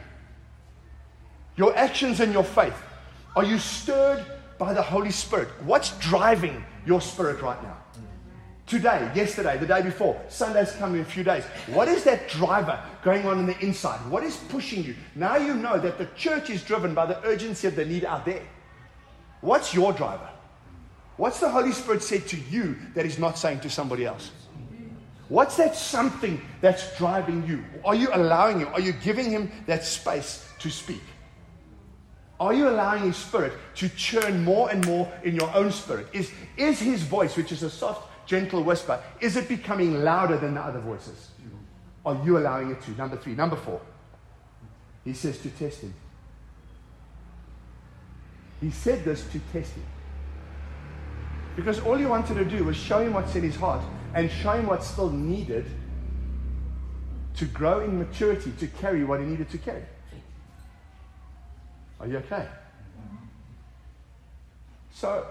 your 1.56 1.76
actions 1.76 2.20
and 2.20 2.32
your 2.32 2.44
faith? 2.44 2.80
Are 3.34 3.44
you 3.44 3.58
stirred 3.58 4.24
by 4.60 4.74
the 4.74 4.82
Holy 4.82 5.10
Spirit? 5.10 5.48
What's 5.64 5.96
driving 5.98 6.62
your 6.84 7.00
spirit 7.00 7.40
right 7.40 7.60
now? 7.62 7.78
Today, 8.66 9.10
yesterday, 9.16 9.56
the 9.56 9.66
day 9.66 9.80
before, 9.80 10.20
Sunday's 10.28 10.70
coming 10.72 10.96
in 10.96 11.00
a 11.00 11.04
few 11.04 11.24
days. 11.24 11.44
What 11.68 11.88
is 11.88 12.04
that 12.04 12.28
driver 12.28 12.78
going 13.02 13.26
on 13.26 13.38
in 13.38 13.46
the 13.46 13.58
inside? 13.60 13.98
What 14.10 14.22
is 14.22 14.36
pushing 14.36 14.84
you? 14.84 14.94
Now 15.16 15.36
you 15.36 15.54
know 15.54 15.78
that 15.78 15.96
the 15.96 16.06
church 16.14 16.50
is 16.50 16.62
driven 16.62 16.94
by 16.94 17.06
the 17.06 17.24
urgency 17.24 17.68
of 17.68 17.74
the 17.74 17.86
need 17.86 18.04
out 18.04 18.26
there. 18.26 18.42
What's 19.40 19.72
your 19.74 19.94
driver? 19.94 20.28
What's 21.16 21.40
the 21.40 21.48
Holy 21.48 21.72
Spirit 21.72 22.02
said 22.02 22.28
to 22.28 22.36
you 22.36 22.76
that 22.94 23.06
He's 23.06 23.18
not 23.18 23.38
saying 23.38 23.60
to 23.60 23.70
somebody 23.70 24.04
else? 24.04 24.30
What's 25.30 25.56
that 25.56 25.74
something 25.74 26.40
that's 26.60 26.96
driving 26.98 27.46
you? 27.46 27.64
Are 27.82 27.94
you 27.94 28.10
allowing 28.12 28.60
Him? 28.60 28.68
Are 28.74 28.80
you 28.80 28.92
giving 28.92 29.30
Him 29.30 29.50
that 29.66 29.84
space 29.86 30.46
to 30.58 30.68
speak? 30.68 31.02
Are 32.40 32.54
you 32.54 32.68
allowing 32.68 33.02
His 33.02 33.16
Spirit 33.16 33.52
to 33.76 33.88
churn 33.90 34.42
more 34.42 34.70
and 34.70 34.84
more 34.86 35.12
in 35.22 35.36
your 35.36 35.54
own 35.54 35.70
spirit? 35.70 36.08
Is, 36.14 36.32
is 36.56 36.80
His 36.80 37.02
voice, 37.02 37.36
which 37.36 37.52
is 37.52 37.62
a 37.62 37.70
soft, 37.70 38.08
gentle 38.26 38.64
whisper, 38.64 39.00
is 39.20 39.36
it 39.36 39.46
becoming 39.46 40.02
louder 40.02 40.38
than 40.38 40.54
the 40.54 40.60
other 40.60 40.80
voices? 40.80 41.28
Are 42.04 42.18
you 42.24 42.38
allowing 42.38 42.70
it 42.70 42.80
to? 42.82 42.92
Number 42.92 43.18
three. 43.18 43.34
Number 43.34 43.56
four. 43.56 43.80
He 45.04 45.12
says 45.12 45.38
to 45.42 45.50
test 45.50 45.82
Him. 45.82 45.94
He 48.62 48.70
said 48.70 49.04
this 49.04 49.22
to 49.32 49.40
test 49.52 49.74
Him. 49.74 49.84
Because 51.56 51.80
all 51.80 51.96
he 51.96 52.06
wanted 52.06 52.34
to 52.34 52.44
do 52.44 52.64
was 52.64 52.76
show 52.76 53.00
him 53.00 53.12
what's 53.12 53.34
in 53.34 53.42
his 53.42 53.56
heart 53.56 53.82
and 54.14 54.30
show 54.30 54.52
him 54.52 54.66
what's 54.66 54.86
still 54.86 55.10
needed 55.10 55.66
to 57.36 57.44
grow 57.46 57.80
in 57.80 57.98
maturity 57.98 58.52
to 58.58 58.66
carry 58.66 59.04
what 59.04 59.20
he 59.20 59.26
needed 59.26 59.50
to 59.50 59.58
carry. 59.58 59.82
Are 62.00 62.06
you 62.06 62.16
okay? 62.18 62.46
So, 64.92 65.26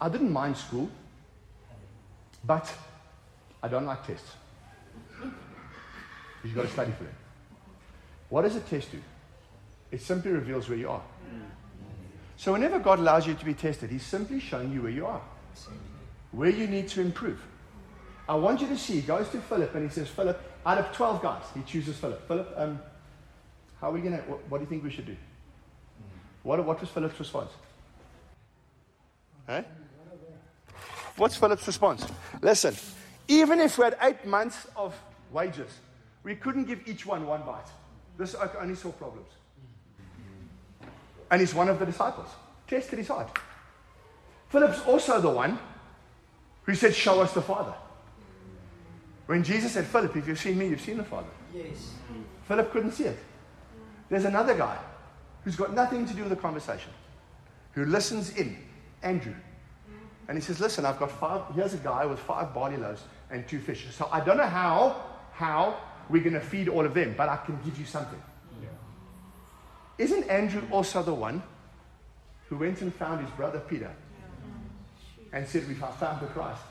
I 0.00 0.08
didn't 0.08 0.32
mind 0.32 0.56
school, 0.56 0.88
but 2.44 2.72
I 3.62 3.68
don't 3.68 3.84
like 3.84 4.06
tests. 4.06 4.32
You've 6.42 6.54
got 6.54 6.62
to 6.62 6.70
study 6.70 6.92
for 6.92 7.04
them. 7.04 7.14
What 8.28 8.42
does 8.42 8.56
a 8.56 8.60
test 8.60 8.92
do? 8.92 9.00
It 9.90 10.00
simply 10.00 10.32
reveals 10.32 10.68
where 10.68 10.78
you 10.78 10.88
are. 10.90 11.02
So, 12.36 12.52
whenever 12.52 12.78
God 12.78 12.98
allows 12.98 13.26
you 13.26 13.34
to 13.34 13.44
be 13.44 13.54
tested, 13.54 13.90
He's 13.90 14.04
simply 14.04 14.40
showing 14.40 14.72
you 14.72 14.82
where 14.82 14.90
you 14.90 15.06
are, 15.06 15.22
where 16.32 16.50
you 16.50 16.66
need 16.66 16.88
to 16.88 17.00
improve. 17.00 17.40
I 18.28 18.34
want 18.34 18.60
you 18.60 18.66
to 18.68 18.76
see, 18.76 18.94
he 18.94 19.00
goes 19.02 19.28
to 19.30 19.40
Philip 19.40 19.74
and 19.74 19.88
he 19.88 19.94
says, 19.94 20.08
Philip, 20.08 20.40
out 20.66 20.78
of 20.78 20.92
12 20.92 21.22
guys, 21.22 21.44
he 21.54 21.62
chooses 21.62 21.96
Philip. 21.96 22.26
Philip, 22.26 22.52
um, 22.56 22.80
how 23.80 23.90
are 23.90 23.92
we 23.92 24.00
going 24.00 24.16
to, 24.16 24.22
what, 24.22 24.50
what, 24.50 24.58
do 24.58 24.64
you 24.64 24.68
think 24.68 24.82
we 24.82 24.90
should 24.90 25.06
do? 25.06 25.16
What, 26.42 26.64
what 26.64 26.80
was 26.80 26.90
Philip's 26.90 27.18
response? 27.18 27.52
Hey? 29.46 29.64
What's 31.16 31.36
Philip's 31.36 31.66
response? 31.66 32.04
Listen, 32.42 32.74
even 33.28 33.60
if 33.60 33.78
we 33.78 33.84
had 33.84 33.96
eight 34.02 34.26
months 34.26 34.66
of 34.74 34.94
wages, 35.30 35.70
we 36.24 36.34
couldn't 36.34 36.64
give 36.64 36.86
each 36.86 37.06
one 37.06 37.24
one 37.26 37.42
bite. 37.42 37.68
This 38.18 38.34
only 38.34 38.74
saw 38.74 38.90
problems. 38.92 39.28
And 41.30 41.40
he's 41.40 41.54
one 41.54 41.68
of 41.68 41.78
the 41.78 41.86
disciples. 41.86 42.28
Tested 42.66 42.98
his 42.98 43.08
heart. 43.08 43.38
Philip's 44.48 44.80
also 44.80 45.20
the 45.20 45.30
one 45.30 45.58
who 46.64 46.74
said, 46.74 46.94
Show 46.94 47.20
us 47.20 47.32
the 47.32 47.42
Father. 47.42 47.74
When 49.26 49.42
Jesus 49.42 49.72
said, 49.72 49.86
Philip, 49.86 50.16
if 50.16 50.26
you've 50.26 50.38
seen 50.38 50.58
me, 50.58 50.68
you've 50.68 50.80
seen 50.80 50.96
the 50.96 51.04
Father. 51.04 51.28
Yes. 51.54 51.92
Philip 52.46 52.70
couldn't 52.72 52.92
see 52.92 53.04
it. 53.04 53.18
There's 54.08 54.24
another 54.24 54.56
guy 54.56 54.78
who's 55.42 55.56
got 55.56 55.74
nothing 55.74 56.06
to 56.06 56.14
do 56.14 56.20
with 56.20 56.30
the 56.30 56.36
conversation, 56.36 56.90
who 57.72 57.84
listens 57.84 58.36
in, 58.36 58.56
Andrew. 59.02 59.34
And 60.28 60.38
he 60.38 60.42
says, 60.42 60.60
Listen, 60.60 60.84
I've 60.84 60.98
got 60.98 61.10
five, 61.10 61.54
here's 61.54 61.74
a 61.74 61.78
guy 61.78 62.06
with 62.06 62.18
five 62.20 62.54
barley 62.54 62.76
loaves 62.76 63.02
and 63.30 63.46
two 63.48 63.58
fishes. 63.58 63.94
So 63.94 64.08
I 64.12 64.20
don't 64.20 64.36
know 64.36 64.46
how, 64.46 65.02
how 65.32 65.78
we're 66.08 66.22
going 66.22 66.34
to 66.34 66.40
feed 66.40 66.68
all 66.68 66.84
of 66.84 66.94
them, 66.94 67.14
but 67.16 67.28
I 67.28 67.36
can 67.36 67.58
give 67.64 67.78
you 67.78 67.84
something. 67.84 68.20
Yeah. 68.60 68.68
Isn't 69.98 70.24
Andrew 70.30 70.62
also 70.70 71.02
the 71.02 71.14
one 71.14 71.42
who 72.48 72.56
went 72.56 72.80
and 72.80 72.94
found 72.94 73.20
his 73.20 73.30
brother 73.30 73.60
Peter 73.60 73.90
and 75.32 75.46
said, 75.48 75.66
We've 75.66 75.78
found 75.78 76.20
the 76.20 76.26
Christ? 76.26 76.62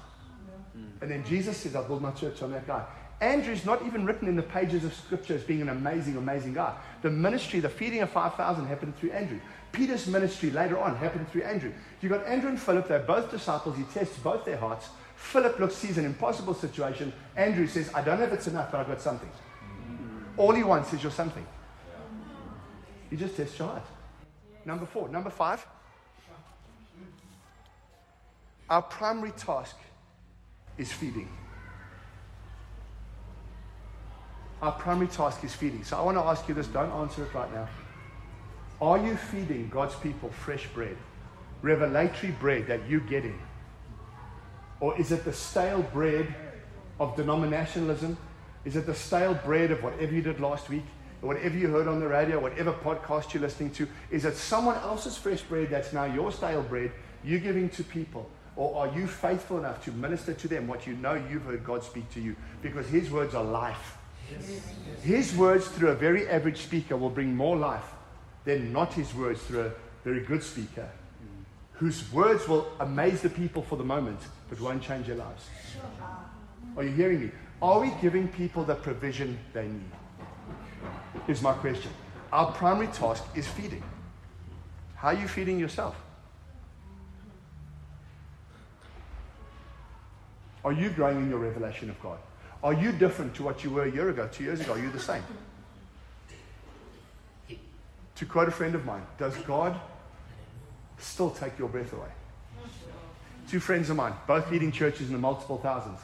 Mm. 0.76 1.02
And 1.02 1.12
then 1.12 1.26
Jesus 1.26 1.58
says, 1.58 1.76
I'll 1.76 1.84
build 1.84 2.02
my 2.02 2.12
church 2.12 2.42
on 2.42 2.52
that 2.52 2.68
guy. 2.68 2.86
Andrew's 3.22 3.66
not 3.66 3.86
even 3.86 4.06
written 4.06 4.28
in 4.28 4.36
the 4.36 4.44
pages 4.44 4.84
of 4.84 4.94
scripture 4.94 5.36
as 5.36 5.44
being 5.44 5.62
an 5.62 5.70
amazing, 5.70 6.18
amazing 6.18 6.54
guy. 6.54 6.76
The 7.02 7.10
ministry, 7.10 7.62
the 7.62 7.70
feeding 7.70 8.02
of 8.02 8.10
5,000 8.10 8.66
happened 8.66 8.98
through 8.98 9.12
Andrew. 9.12 9.40
Peter's 9.72 10.08
ministry 10.08 10.52
later 10.52 10.78
on 10.78 10.96
happened 10.96 11.30
through 11.30 11.44
Andrew. 11.44 11.72
You've 12.02 12.12
got 12.12 12.26
Andrew 12.26 12.50
and 12.50 12.60
Philip, 12.60 12.88
they're 12.88 13.00
both 13.00 13.32
disciples. 13.32 13.78
He 13.78 13.84
tests 13.84 14.18
both 14.20 14.44
their 14.44 14.58
hearts. 14.58 14.90
Philip 15.16 15.60
looks, 15.60 15.76
sees 15.76 15.98
an 15.98 16.06
impossible 16.06 16.54
situation. 16.54 17.14
Andrew 17.38 17.68
says, 17.68 17.90
I 17.94 18.02
don't 18.02 18.20
know 18.20 18.26
if 18.26 18.34
it's 18.34 18.48
enough, 18.48 18.72
but 18.72 18.82
I've 18.82 18.88
got 18.88 19.02
something. 19.02 19.30
Mm. 19.30 20.38
All 20.38 20.54
he 20.54 20.64
wants 20.64 20.92
is 20.94 21.02
your 21.02 21.12
something. 21.12 21.46
He 23.10 23.16
just 23.16 23.38
tests 23.38 23.58
your 23.58 23.70
heart. 23.70 23.86
Number 24.66 24.86
four. 24.86 25.08
Number 25.08 25.30
five. 25.30 25.66
Our 28.70 28.82
primary 28.82 29.32
task 29.32 29.78
is 30.78 30.92
feeding. 30.92 31.30
Our 34.62 34.72
primary 34.72 35.08
task 35.08 35.44
is 35.44 35.54
feeding. 35.54 35.84
So 35.84 35.98
I 35.98 36.02
want 36.02 36.18
to 36.18 36.24
ask 36.24 36.48
you 36.48 36.56
this, 36.56 36.68
don't 36.68 36.92
answer 36.92 37.24
it 37.24 37.34
right 37.34 37.54
now. 37.54 37.68
Are 38.82 38.98
you 38.98 39.16
feeding 39.16 39.70
God's 39.70 39.96
people 39.96 40.30
fresh 40.30 40.68
bread? 40.74 40.98
Revelatory 41.62 42.34
bread 42.34 42.68
that 42.68 42.88
you're 42.90 43.00
getting? 43.02 43.40
Or 44.80 45.00
is 45.00 45.12
it 45.12 45.24
the 45.24 45.34
stale 45.34 45.82
bread 45.82 46.34
of 47.00 47.16
denominationalism? 47.16 48.18
Is 48.66 48.76
it 48.76 48.86
the 48.86 48.96
stale 48.96 49.34
bread 49.34 49.72
of 49.72 49.84
whatever 49.84 50.14
you 50.14 50.22
did 50.22 50.40
last 50.40 50.70
week? 50.70 50.86
Whatever 51.22 51.58
you 51.58 51.70
heard 51.70 51.88
on 51.88 52.00
the 52.00 52.08
radio, 52.08 52.40
whatever 52.40 52.74
podcast 52.74 53.34
you're 53.34 53.42
listening 53.42 53.72
to? 53.72 53.88
Is 54.12 54.26
it 54.26 54.36
someone 54.36 54.76
else's 54.78 55.18
fresh 55.18 55.42
bread 55.42 55.70
that's 55.70 55.94
now 55.94 56.06
your 56.06 56.32
stale 56.32 56.62
bread 56.62 56.92
you're 57.24 57.40
giving 57.40 57.70
to 57.70 57.84
people? 57.84 58.30
Or 58.58 58.76
are 58.76 58.98
you 58.98 59.08
faithful 59.08 59.58
enough 59.58 59.84
to 59.86 59.92
minister 59.92 60.34
to 60.34 60.48
them 60.48 60.68
what 60.68 60.88
you 60.88 60.96
know 60.96 61.14
you've 61.30 61.44
heard 61.44 61.64
God 61.66 61.84
speak 61.84 62.10
to 62.14 62.22
you? 62.22 62.36
Because 62.62 62.88
His 62.88 63.12
words 63.12 63.36
are 63.36 63.44
life. 63.44 63.98
His 65.04 65.36
words 65.36 65.68
through 65.68 65.90
a 65.90 65.96
very 65.96 66.28
average 66.28 66.62
speaker 66.62 66.98
will 66.98 67.10
bring 67.10 67.36
more 67.36 67.56
life 67.56 67.86
than 68.46 68.72
not 68.72 68.94
His 68.94 69.14
words 69.14 69.42
through 69.44 69.66
a 69.66 69.72
very 70.04 70.22
good 70.22 70.42
speaker, 70.42 70.90
whose 71.74 72.12
words 72.14 72.48
will 72.48 72.68
amaze 72.80 73.22
the 73.22 73.30
people 73.30 73.62
for 73.62 73.76
the 73.76 73.84
moment, 73.84 74.20
but 74.50 74.60
won't 74.62 74.82
change 74.82 75.08
their 75.08 75.16
lives. 75.16 75.48
Are 76.78 76.84
you 76.84 76.92
hearing 76.92 77.22
me? 77.22 77.32
Are 77.62 77.80
we 77.80 77.92
giving 78.02 78.28
people 78.28 78.64
the 78.64 78.76
provision 78.76 79.38
they 79.54 79.68
need? 79.68 79.92
Here's 81.26 81.42
my 81.42 81.54
question. 81.54 81.92
Our 82.32 82.52
primary 82.52 82.88
task 82.88 83.24
is 83.36 83.48
feeding. 83.48 83.84
How 84.96 85.10
are 85.10 85.14
you 85.14 85.28
feeding 85.28 85.60
yourself? 85.60 85.96
Are 90.66 90.74
you 90.74 90.90
growing 90.90 91.18
in 91.18 91.30
your 91.30 91.38
revelation 91.38 91.92
of 91.92 92.02
God? 92.02 92.18
Are 92.64 92.74
you 92.74 92.92
different 92.92 93.36
to 93.36 93.44
what 93.44 93.64
you 93.64 93.70
were 93.70 93.84
a 93.84 93.92
year 93.92 94.10
ago, 94.10 94.28
two 94.32 94.44
years 94.44 94.60
ago? 94.60 94.74
Are 94.74 94.80
you 94.80 94.90
the 94.90 95.00
same? 95.00 95.22
To 98.16 98.26
quote 98.26 98.48
a 98.48 98.52
friend 98.52 98.74
of 98.74 98.84
mine, 98.84 99.04
does 99.20 99.38
God 99.38 99.80
still 100.98 101.30
take 101.30 101.60
your 101.60 101.70
breath 101.70 101.94
away? 101.94 102.10
Two 103.48 103.60
friends 103.60 103.92
of 103.92 103.96
mine, 103.96 104.14
both 104.26 104.50
leading 104.50 104.72
churches 104.72 105.08
in 105.08 105.14
the 105.14 105.20
multiple 105.20 105.60
thousands. 105.60 106.00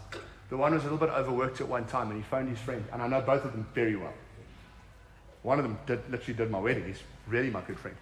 The 0.51 0.57
one 0.57 0.73
was 0.73 0.83
a 0.83 0.85
little 0.85 0.99
bit 0.99 1.09
overworked 1.09 1.59
at 1.59 1.67
one 1.67 1.85
time 1.85 2.11
and 2.11 2.17
he 2.17 2.29
phoned 2.29 2.47
his 2.47 2.59
friend, 2.59 2.85
and 2.93 3.01
I 3.01 3.07
know 3.07 3.21
both 3.21 3.43
of 3.43 3.53
them 3.53 3.67
very 3.73 3.95
well. 3.95 4.13
One 5.41 5.57
of 5.57 5.63
them 5.63 5.79
did, 5.87 6.07
literally 6.11 6.37
did 6.37 6.51
my 6.51 6.59
wedding. 6.59 6.85
He's 6.85 7.01
really 7.27 7.49
my 7.49 7.61
good 7.61 7.79
friend. 7.79 7.97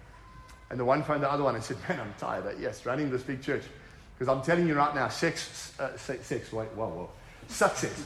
And 0.68 0.78
the 0.78 0.84
one 0.84 1.02
phoned 1.04 1.22
the 1.22 1.32
other 1.32 1.42
one 1.42 1.54
and 1.54 1.64
said, 1.64 1.78
Man, 1.88 2.00
I'm 2.00 2.14
tired. 2.18 2.44
Yes, 2.60 2.84
running 2.84 3.10
this 3.10 3.22
big 3.22 3.42
church. 3.42 3.62
Because 4.20 4.36
I'm 4.36 4.42
telling 4.44 4.68
you 4.68 4.74
right 4.74 4.94
now, 4.94 5.08
sex, 5.08 5.72
uh, 5.80 5.96
sex, 5.96 6.26
sex, 6.26 6.52
wait, 6.52 6.68
whoa, 6.74 6.88
whoa. 6.88 7.10
Success, 7.48 8.04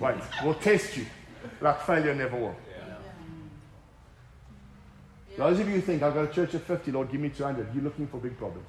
wait, 0.00 0.14
will 0.42 0.54
test 0.54 0.96
you 0.96 1.04
like 1.60 1.82
failure 1.82 2.14
never 2.14 2.34
will. 2.34 2.56
Those 5.36 5.60
of 5.60 5.68
you 5.68 5.74
who 5.74 5.80
think, 5.82 6.02
I've 6.02 6.14
got 6.14 6.30
a 6.30 6.32
church 6.32 6.54
of 6.54 6.62
50, 6.62 6.92
Lord, 6.92 7.12
give 7.12 7.20
me 7.20 7.28
200, 7.28 7.74
you're 7.74 7.84
looking 7.84 8.06
for 8.06 8.16
big 8.16 8.38
problems. 8.38 8.66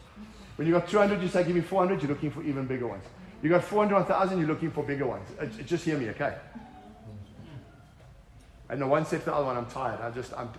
When 0.58 0.68
you 0.68 0.74
got 0.74 0.90
200, 0.90 1.22
you 1.22 1.30
say, 1.30 1.46
give 1.46 1.56
me 1.56 1.62
400, 1.62 2.02
you're 2.02 2.12
looking 2.12 2.30
for 2.30 2.44
even 2.44 2.66
bigger 2.66 2.88
ones. 2.88 3.06
You 3.42 3.48
got 3.48 3.64
400, 3.64 3.96
1,000, 3.96 4.38
you're 4.38 4.48
looking 4.48 4.72
for 4.72 4.84
bigger 4.84 5.08
ones. 5.08 5.30
Uh, 5.40 5.46
just 5.64 5.86
hear 5.86 5.98
me, 5.98 6.10
okay? 6.10 6.36
And 8.68 8.82
the 8.82 8.88
one 8.88 9.06
said 9.06 9.22
to 9.22 9.28
the 9.28 9.34
other 9.34 9.46
one, 9.46 9.56
I'm 9.56 9.68
tired. 9.68 10.02
I 10.02 10.12
just, 10.12 10.34
I'm, 10.34 10.50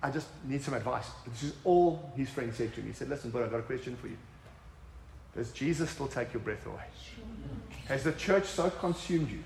I 0.00 0.12
just 0.12 0.28
need 0.44 0.62
some 0.62 0.74
advice. 0.74 1.08
This 1.26 1.42
is 1.42 1.54
all 1.64 2.12
his 2.14 2.30
friend 2.30 2.54
said 2.54 2.72
to 2.74 2.82
me. 2.82 2.88
He 2.88 2.92
said, 2.92 3.08
Listen, 3.08 3.30
but 3.30 3.42
I've 3.42 3.50
got 3.50 3.58
a 3.58 3.64
question 3.64 3.96
for 3.96 4.06
you. 4.06 4.16
Does 5.36 5.50
Jesus 5.52 5.90
still 5.90 6.08
take 6.08 6.32
your 6.32 6.40
breath 6.42 6.64
away? 6.66 6.84
Has 7.86 8.04
the 8.04 8.12
church 8.12 8.44
so 8.44 8.70
consumed 8.70 9.30
you 9.30 9.42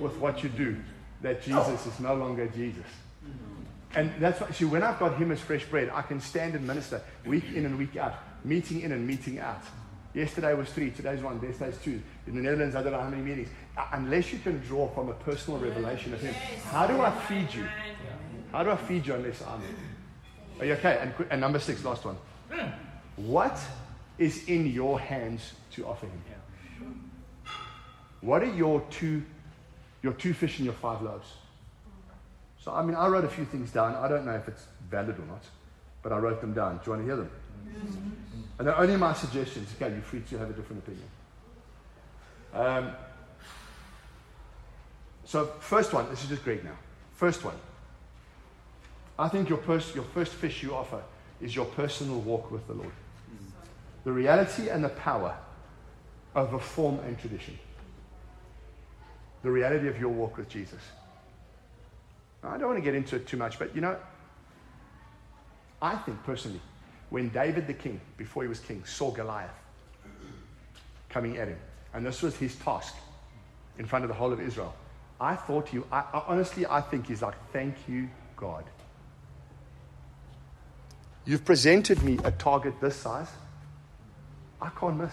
with 0.00 0.16
what 0.16 0.42
you 0.42 0.48
do 0.48 0.76
that 1.22 1.42
Jesus 1.42 1.86
is 1.86 1.98
no 2.00 2.14
longer 2.14 2.46
Jesus? 2.48 2.84
And 3.94 4.12
that's 4.20 4.40
why, 4.40 4.50
see, 4.52 4.66
when 4.66 4.82
I've 4.82 4.98
got 4.98 5.16
him 5.16 5.32
as 5.32 5.40
fresh 5.40 5.64
bread, 5.64 5.90
I 5.92 6.02
can 6.02 6.20
stand 6.20 6.54
and 6.54 6.64
minister 6.64 7.02
week 7.26 7.44
in 7.54 7.66
and 7.66 7.76
week 7.76 7.96
out, 7.96 8.14
meeting 8.44 8.82
in 8.82 8.92
and 8.92 9.04
meeting 9.06 9.40
out. 9.40 9.62
Yesterday 10.14 10.54
was 10.54 10.68
three, 10.70 10.90
today's 10.90 11.20
one, 11.20 11.40
yesterday's 11.42 11.78
two. 11.82 12.00
In 12.26 12.36
the 12.36 12.42
Netherlands, 12.42 12.74
I 12.76 12.82
don't 12.82 12.92
know 12.92 13.00
how 13.00 13.08
many 13.08 13.22
meetings. 13.22 13.48
Uh, 13.76 13.86
unless 13.92 14.32
you 14.32 14.38
can 14.40 14.58
draw 14.60 14.88
from 14.88 15.08
a 15.08 15.14
personal 15.14 15.58
revelation 15.58 16.12
of 16.14 16.20
him, 16.20 16.34
how 16.64 16.86
do 16.86 17.00
I 17.00 17.10
feed 17.10 17.52
you? 17.52 17.66
How 18.52 18.62
do 18.62 18.70
I 18.70 18.76
feed 18.76 19.06
you 19.06 19.14
unless 19.14 19.42
I'm. 19.42 19.62
Are 20.60 20.64
you 20.64 20.72
okay? 20.74 20.98
And, 21.00 21.14
and 21.30 21.40
number 21.40 21.58
six, 21.58 21.84
last 21.84 22.04
one. 22.04 22.16
What 23.16 23.60
is 24.20 24.46
in 24.46 24.66
your 24.66 25.00
hands 25.00 25.54
to 25.72 25.86
offer 25.86 26.06
him? 26.06 26.22
What 28.20 28.42
are 28.42 28.54
your 28.54 28.82
two, 28.90 29.24
your 30.02 30.12
two 30.12 30.34
fish 30.34 30.58
and 30.58 30.66
your 30.66 30.74
five 30.74 31.00
loaves? 31.00 31.26
So, 32.62 32.70
I 32.72 32.84
mean, 32.84 32.94
I 32.94 33.08
wrote 33.08 33.24
a 33.24 33.28
few 33.28 33.46
things 33.46 33.72
down. 33.72 33.94
I 33.94 34.06
don't 34.06 34.26
know 34.26 34.34
if 34.34 34.46
it's 34.46 34.66
valid 34.90 35.18
or 35.18 35.24
not, 35.24 35.42
but 36.02 36.12
I 36.12 36.18
wrote 36.18 36.42
them 36.42 36.52
down. 36.52 36.76
Do 36.76 36.82
you 36.84 36.90
want 36.92 37.02
to 37.02 37.06
hear 37.06 37.16
them? 37.16 37.30
And 38.58 38.68
they're 38.68 38.76
only 38.76 38.96
my 38.96 39.14
suggestions. 39.14 39.70
Okay, 39.80 39.90
you're 39.90 40.02
free 40.02 40.20
to 40.20 40.38
have 40.38 40.50
a 40.50 40.52
different 40.52 40.82
opinion. 40.82 41.08
Um, 42.52 42.92
so, 45.24 45.46
first 45.60 45.94
one, 45.94 46.10
this 46.10 46.22
is 46.22 46.28
just 46.28 46.44
great 46.44 46.62
now. 46.62 46.76
First 47.14 47.42
one. 47.42 47.54
I 49.18 49.28
think 49.28 49.48
your, 49.48 49.58
pers- 49.58 49.94
your 49.94 50.04
first 50.04 50.32
fish 50.32 50.62
you 50.62 50.74
offer 50.74 51.02
is 51.40 51.56
your 51.56 51.64
personal 51.64 52.20
walk 52.20 52.50
with 52.50 52.66
the 52.66 52.74
Lord. 52.74 52.92
The 54.04 54.12
reality 54.12 54.68
and 54.68 54.82
the 54.82 54.88
power 54.90 55.36
of 56.34 56.54
a 56.54 56.58
form 56.58 56.98
and 57.00 57.18
tradition. 57.18 57.58
The 59.42 59.50
reality 59.50 59.88
of 59.88 59.98
your 59.98 60.10
walk 60.10 60.36
with 60.36 60.48
Jesus. 60.48 60.80
I 62.42 62.56
don't 62.56 62.68
want 62.68 62.78
to 62.78 62.84
get 62.84 62.94
into 62.94 63.16
it 63.16 63.26
too 63.26 63.36
much, 63.36 63.58
but 63.58 63.74
you 63.74 63.80
know, 63.80 63.96
I 65.82 65.96
think 65.96 66.22
personally, 66.24 66.60
when 67.10 67.28
David 67.30 67.66
the 67.66 67.74
king, 67.74 68.00
before 68.16 68.42
he 68.42 68.48
was 68.48 68.60
king, 68.60 68.84
saw 68.84 69.10
Goliath 69.10 69.50
coming 71.08 71.36
at 71.36 71.48
him, 71.48 71.58
and 71.92 72.06
this 72.06 72.22
was 72.22 72.36
his 72.36 72.54
task 72.56 72.94
in 73.78 73.86
front 73.86 74.04
of 74.04 74.08
the 74.08 74.14
whole 74.14 74.32
of 74.32 74.40
Israel, 74.40 74.74
I 75.20 75.34
thought 75.34 75.68
he, 75.68 75.80
I, 75.90 76.00
I, 76.00 76.24
honestly, 76.28 76.66
I 76.66 76.80
think 76.80 77.06
he's 77.06 77.20
like, 77.22 77.34
thank 77.52 77.74
you, 77.88 78.08
God. 78.36 78.64
You've 81.26 81.44
presented 81.44 82.02
me 82.02 82.18
a 82.24 82.30
target 82.30 82.80
this 82.80 82.96
size. 82.96 83.28
I 84.60 84.68
can't 84.70 84.96
miss. 84.96 85.12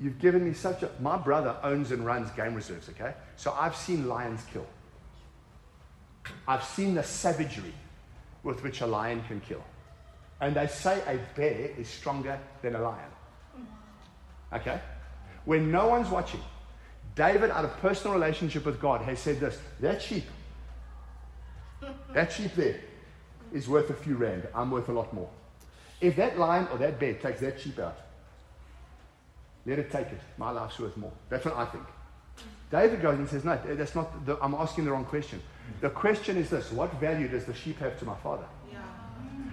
You've 0.00 0.18
given 0.18 0.44
me 0.44 0.54
such 0.54 0.82
a. 0.82 0.90
My 1.00 1.16
brother 1.16 1.56
owns 1.62 1.90
and 1.90 2.06
runs 2.06 2.30
game 2.30 2.54
reserves, 2.54 2.88
okay? 2.90 3.14
So 3.36 3.54
I've 3.58 3.74
seen 3.74 4.08
lions 4.08 4.44
kill. 4.52 4.66
I've 6.46 6.64
seen 6.64 6.94
the 6.94 7.02
savagery 7.02 7.74
with 8.42 8.62
which 8.62 8.80
a 8.80 8.86
lion 8.86 9.22
can 9.26 9.40
kill. 9.40 9.62
And 10.40 10.54
they 10.54 10.66
say 10.68 11.02
a 11.06 11.18
bear 11.36 11.70
is 11.76 11.88
stronger 11.88 12.38
than 12.62 12.76
a 12.76 12.80
lion. 12.80 13.10
Okay? 14.52 14.80
When 15.44 15.70
no 15.72 15.88
one's 15.88 16.08
watching, 16.08 16.40
David, 17.14 17.50
out 17.50 17.64
of 17.64 17.76
personal 17.78 18.14
relationship 18.14 18.64
with 18.64 18.80
God, 18.80 19.00
has 19.02 19.18
said 19.18 19.40
this 19.40 19.58
that 19.80 20.00
sheep, 20.00 20.24
that 22.14 22.32
sheep 22.32 22.54
there 22.54 22.80
is 23.52 23.68
worth 23.68 23.90
a 23.90 23.94
few 23.94 24.14
rand. 24.14 24.46
I'm 24.54 24.70
worth 24.70 24.88
a 24.88 24.92
lot 24.92 25.12
more. 25.12 25.28
If 26.00 26.16
that 26.16 26.38
lion 26.38 26.68
or 26.72 26.78
that 26.78 26.98
bear 27.00 27.14
takes 27.14 27.40
that 27.40 27.60
sheep 27.60 27.78
out, 27.78 27.98
let 29.66 29.78
it 29.78 29.90
take 29.90 30.06
it. 30.06 30.20
My 30.36 30.50
life's 30.50 30.78
worth 30.78 30.96
more. 30.96 31.12
That's 31.28 31.44
what 31.44 31.56
I 31.56 31.66
think. 31.66 31.84
David 32.70 33.02
goes 33.02 33.18
and 33.18 33.28
says, 33.28 33.44
No, 33.44 33.58
that's 33.64 33.94
not, 33.94 34.26
the, 34.26 34.38
I'm 34.42 34.54
asking 34.54 34.84
the 34.84 34.92
wrong 34.92 35.04
question. 35.04 35.42
The 35.80 35.90
question 35.90 36.36
is 36.36 36.50
this 36.50 36.72
What 36.72 36.92
value 36.94 37.28
does 37.28 37.44
the 37.44 37.54
sheep 37.54 37.78
have 37.78 37.98
to 37.98 38.04
my 38.04 38.16
father? 38.16 38.44
Yeah. 38.70 38.78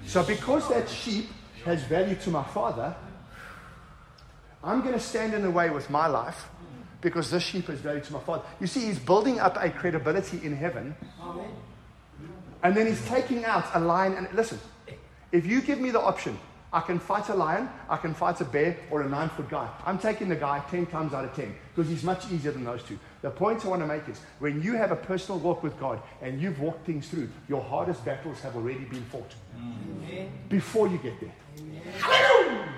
So, 0.06 0.24
because 0.24 0.70
that 0.70 0.90
sheep 0.90 1.30
has 1.66 1.84
value 1.84 2.16
to 2.16 2.30
my 2.30 2.44
father, 2.44 2.96
I'm 4.64 4.82
going 4.82 4.94
to 4.94 5.00
stand 5.00 5.34
in 5.34 5.42
the 5.42 5.52
way 5.52 5.70
with 5.70 5.90
my 5.90 6.08
life 6.08 6.46
because 7.02 7.30
this 7.30 7.44
sheep 7.44 7.68
has 7.68 7.80
value 7.80 8.02
to 8.02 8.14
my 8.14 8.20
father. 8.20 8.44
You 8.60 8.68
see, 8.68 8.86
he's 8.86 9.00
building 9.00 9.40
up 9.40 9.58
a 9.60 9.70
credibility 9.70 10.44
in 10.44 10.56
heaven. 10.56 10.96
And 12.64 12.76
then 12.76 12.88
he's 12.88 13.06
taking 13.06 13.46
out 13.46 13.66
a 13.76 13.80
lion. 13.80 14.14
And 14.14 14.28
listen, 14.34 14.60
if 15.36 15.46
you 15.46 15.62
give 15.62 15.82
me 15.82 15.92
the 15.92 16.00
option, 16.00 16.40
I 16.72 16.80
can 16.80 16.98
fight 16.98 17.30
a 17.30 17.36
lion, 17.36 17.70
I 17.90 17.98
can 17.98 18.14
fight 18.14 18.40
a 18.40 18.46
bear, 18.46 18.78
or 18.90 19.02
a 19.02 19.10
nine 19.10 19.30
foot 19.30 19.50
guy. 19.50 19.70
I'm 19.86 20.00
taking 20.00 20.30
the 20.30 20.36
guy 20.36 20.64
10 20.72 20.86
times 20.88 21.14
out 21.14 21.26
of 21.26 21.36
10 21.36 21.54
because 21.74 21.90
he's 21.90 22.04
much 22.04 22.32
easier 22.32 22.52
than 22.52 22.64
those 22.64 22.84
two. 22.84 22.98
The 23.22 23.30
point 23.30 23.66
I 23.66 23.70
want 23.70 23.82
to 23.82 23.88
make 23.88 24.08
is 24.08 24.20
when 24.40 24.62
you 24.62 24.76
have 24.76 24.92
a 24.92 24.96
personal 24.96 25.40
walk 25.40 25.62
with 25.62 25.78
God 25.80 26.02
and 26.22 26.42
you've 26.42 26.60
walked 26.60 26.86
things 26.86 27.08
through, 27.10 27.30
your 27.50 27.62
hardest 27.62 28.04
battles 28.06 28.40
have 28.42 28.56
already 28.56 28.86
been 28.86 29.04
fought 29.04 29.34
Amen. 29.58 30.32
before 30.48 30.88
you 30.88 30.98
get 30.98 31.20
there. 31.20 31.34
Amen. 31.60 32.70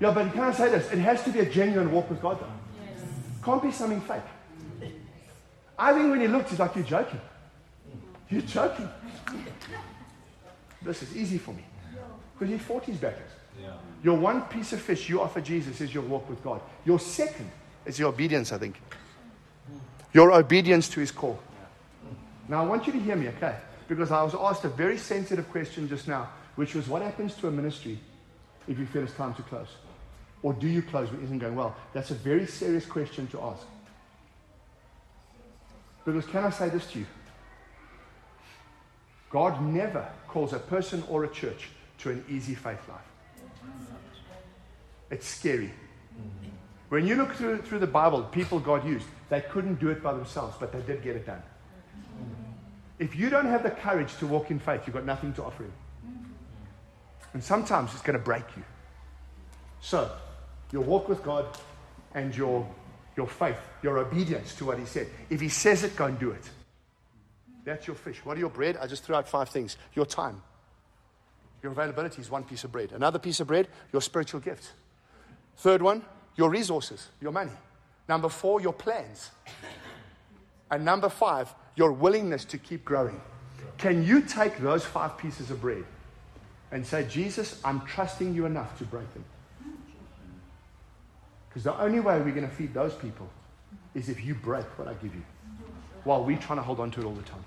Yeah, 0.00 0.10
but 0.10 0.32
can 0.32 0.42
I 0.42 0.52
say 0.52 0.70
this? 0.70 0.90
It 0.90 0.98
has 0.98 1.22
to 1.24 1.30
be 1.30 1.40
a 1.40 1.46
genuine 1.46 1.92
walk 1.92 2.08
with 2.10 2.20
God, 2.20 2.40
though. 2.40 2.46
Yes. 2.82 3.04
Can't 3.42 3.62
be 3.62 3.70
something 3.70 4.00
fake. 4.02 4.90
I 5.78 5.92
think 5.92 6.10
when 6.10 6.20
he 6.20 6.28
looked, 6.28 6.50
he's 6.50 6.58
like, 6.58 6.74
You're 6.76 6.84
joking. 6.84 7.20
You're 8.30 8.42
joking. 8.42 8.88
This 10.82 11.02
is 11.02 11.16
easy 11.16 11.38
for 11.38 11.52
me 11.52 11.64
because 12.38 12.52
he 12.52 12.58
fought 12.58 12.84
his 12.84 12.98
battles. 12.98 13.30
Yeah. 13.60 13.72
Your 14.02 14.18
one 14.18 14.42
piece 14.42 14.72
of 14.72 14.80
fish 14.80 15.08
you 15.08 15.20
offer 15.20 15.40
Jesus 15.40 15.80
is 15.80 15.92
your 15.94 16.02
walk 16.02 16.28
with 16.28 16.42
God. 16.42 16.60
Your 16.84 16.98
second 16.98 17.50
is 17.86 17.98
your 17.98 18.10
obedience, 18.10 18.52
I 18.52 18.58
think. 18.58 18.80
Your 20.12 20.32
obedience 20.32 20.88
to 20.90 21.00
his 21.00 21.10
call. 21.10 21.38
Now, 22.48 22.62
I 22.62 22.66
want 22.66 22.86
you 22.86 22.92
to 22.92 23.00
hear 23.00 23.16
me, 23.16 23.28
okay? 23.28 23.56
Because 23.88 24.10
I 24.10 24.22
was 24.22 24.34
asked 24.34 24.64
a 24.64 24.68
very 24.68 24.98
sensitive 24.98 25.50
question 25.50 25.88
just 25.88 26.06
now, 26.08 26.28
which 26.56 26.74
was 26.74 26.88
what 26.88 27.02
happens 27.02 27.34
to 27.36 27.48
a 27.48 27.50
ministry 27.50 27.98
if 28.68 28.78
you 28.78 28.86
feel 28.86 29.02
it's 29.02 29.12
time 29.14 29.34
to 29.34 29.42
close? 29.42 29.68
Or 30.42 30.52
do 30.52 30.68
you 30.68 30.82
close 30.82 31.10
when 31.10 31.20
it 31.20 31.24
isn't 31.24 31.38
going 31.38 31.56
well? 31.56 31.74
That's 31.92 32.10
a 32.10 32.14
very 32.14 32.46
serious 32.46 32.84
question 32.84 33.26
to 33.28 33.40
ask. 33.40 33.66
Because 36.04 36.26
can 36.26 36.44
I 36.44 36.50
say 36.50 36.68
this 36.68 36.86
to 36.92 37.00
you? 37.00 37.06
God 39.30 39.60
never 39.62 40.06
calls 40.28 40.52
a 40.52 40.58
person 40.58 41.02
or 41.08 41.24
a 41.24 41.28
church 41.28 41.68
to 41.98 42.10
an 42.10 42.24
easy 42.28 42.54
faith 42.54 42.80
life. 42.88 43.00
It's 45.10 45.26
scary. 45.26 45.72
When 46.88 47.06
you 47.06 47.16
look 47.16 47.34
through, 47.34 47.62
through 47.62 47.80
the 47.80 47.86
Bible, 47.86 48.22
people 48.24 48.60
God 48.60 48.86
used, 48.86 49.06
they 49.28 49.40
couldn't 49.40 49.80
do 49.80 49.88
it 49.90 50.02
by 50.02 50.12
themselves, 50.12 50.56
but 50.58 50.72
they 50.72 50.80
did 50.80 51.02
get 51.02 51.16
it 51.16 51.26
done. 51.26 51.42
If 52.98 53.16
you 53.16 53.28
don't 53.28 53.46
have 53.46 53.62
the 53.62 53.70
courage 53.70 54.16
to 54.18 54.26
walk 54.26 54.50
in 54.50 54.58
faith, 54.58 54.82
you've 54.86 54.94
got 54.94 55.04
nothing 55.04 55.32
to 55.34 55.44
offer 55.44 55.64
Him. 55.64 55.72
And 57.34 57.42
sometimes 57.42 57.92
it's 57.92 58.02
going 58.02 58.18
to 58.18 58.24
break 58.24 58.44
you. 58.56 58.62
So, 59.80 60.10
your 60.72 60.82
walk 60.82 61.08
with 61.08 61.22
God 61.22 61.44
and 62.14 62.34
your, 62.34 62.66
your 63.16 63.26
faith, 63.26 63.58
your 63.82 63.98
obedience 63.98 64.54
to 64.56 64.64
what 64.64 64.78
He 64.78 64.86
said. 64.86 65.08
If 65.28 65.40
He 65.40 65.48
says 65.48 65.84
it, 65.84 65.96
go 65.96 66.06
and 66.06 66.18
do 66.18 66.30
it. 66.30 66.50
That's 67.64 67.86
your 67.86 67.96
fish. 67.96 68.24
What 68.24 68.36
are 68.36 68.40
your 68.40 68.48
bread? 68.48 68.78
I 68.80 68.86
just 68.86 69.02
threw 69.02 69.16
out 69.16 69.28
five 69.28 69.48
things. 69.48 69.76
Your 69.94 70.06
time. 70.06 70.40
Your 71.66 71.72
availability 71.72 72.22
is 72.22 72.30
one 72.30 72.44
piece 72.44 72.62
of 72.62 72.70
bread. 72.70 72.92
Another 72.92 73.18
piece 73.18 73.40
of 73.40 73.48
bread, 73.48 73.66
your 73.92 74.00
spiritual 74.00 74.38
gifts. 74.38 74.70
Third 75.56 75.82
one, 75.82 76.04
your 76.36 76.48
resources, 76.48 77.08
your 77.20 77.32
money. 77.32 77.50
Number 78.08 78.28
four, 78.28 78.60
your 78.60 78.72
plans. 78.72 79.32
And 80.70 80.84
number 80.84 81.08
five, 81.08 81.52
your 81.74 81.90
willingness 81.90 82.44
to 82.44 82.58
keep 82.58 82.84
growing. 82.84 83.20
Can 83.78 84.04
you 84.04 84.20
take 84.20 84.58
those 84.58 84.84
five 84.84 85.18
pieces 85.18 85.50
of 85.50 85.60
bread 85.60 85.84
and 86.70 86.86
say, 86.86 87.04
Jesus, 87.08 87.60
I'm 87.64 87.80
trusting 87.80 88.32
you 88.32 88.46
enough 88.46 88.78
to 88.78 88.84
break 88.84 89.12
them? 89.12 89.24
Because 91.48 91.64
the 91.64 91.76
only 91.80 91.98
way 91.98 92.20
we're 92.20 92.30
going 92.30 92.48
to 92.48 92.54
feed 92.54 92.74
those 92.74 92.94
people 92.94 93.28
is 93.92 94.08
if 94.08 94.24
you 94.24 94.36
break 94.36 94.66
what 94.78 94.86
I 94.86 94.94
give 94.94 95.12
you 95.16 95.24
while 96.04 96.22
we're 96.22 96.38
trying 96.38 96.60
to 96.60 96.62
hold 96.62 96.78
on 96.78 96.92
to 96.92 97.00
it 97.00 97.04
all 97.04 97.14
the 97.14 97.22
time. 97.22 97.42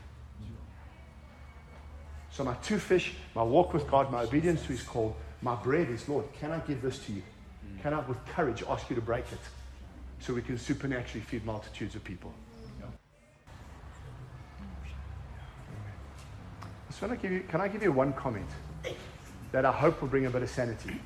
So 2.39 2.45
my 2.45 2.53
two 2.63 2.79
fish, 2.79 3.15
my 3.35 3.43
walk 3.43 3.73
with 3.73 3.85
God, 3.91 4.13
my 4.13 4.21
obedience 4.21 4.61
to 4.61 4.69
his 4.69 4.81
call, 4.81 5.13
my 5.41 5.55
bread 5.55 5.89
is, 5.89 6.07
Lord, 6.07 6.23
can 6.39 6.53
I 6.53 6.59
give 6.59 6.81
this 6.81 6.97
to 6.99 7.11
you? 7.11 7.21
Can 7.81 7.93
I, 7.93 7.99
with 7.99 8.25
courage, 8.27 8.63
ask 8.69 8.89
you 8.89 8.95
to 8.95 9.01
break 9.01 9.25
it 9.33 9.41
so 10.21 10.33
we 10.33 10.41
can 10.41 10.57
supernaturally 10.57 11.19
feed 11.19 11.43
multitudes 11.43 11.95
of 11.95 12.03
people? 12.05 12.31
I 17.01 17.27
you, 17.27 17.43
can 17.49 17.59
I 17.59 17.67
give 17.67 17.83
you 17.83 17.91
one 17.91 18.13
comment 18.13 18.47
that 19.51 19.65
I 19.65 19.73
hope 19.73 20.01
will 20.01 20.07
bring 20.07 20.25
a 20.25 20.29
bit 20.29 20.41
of 20.41 20.49
sanity? 20.49 20.97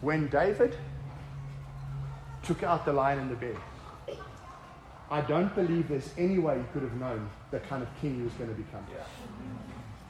When 0.00 0.26
David 0.26 0.74
took 2.42 2.64
out 2.64 2.84
the 2.84 2.92
lion 2.92 3.20
and 3.20 3.30
the 3.30 3.36
bear, 3.36 3.56
I 5.12 5.20
don't 5.20 5.54
believe 5.54 5.88
there's 5.88 6.10
any 6.18 6.40
way 6.40 6.58
he 6.58 6.64
could 6.72 6.82
have 6.82 6.96
known 6.96 7.30
the 7.52 7.60
kind 7.60 7.84
of 7.84 7.88
king 8.00 8.16
he 8.16 8.22
was 8.22 8.32
going 8.32 8.50
to 8.50 8.56
become. 8.56 8.84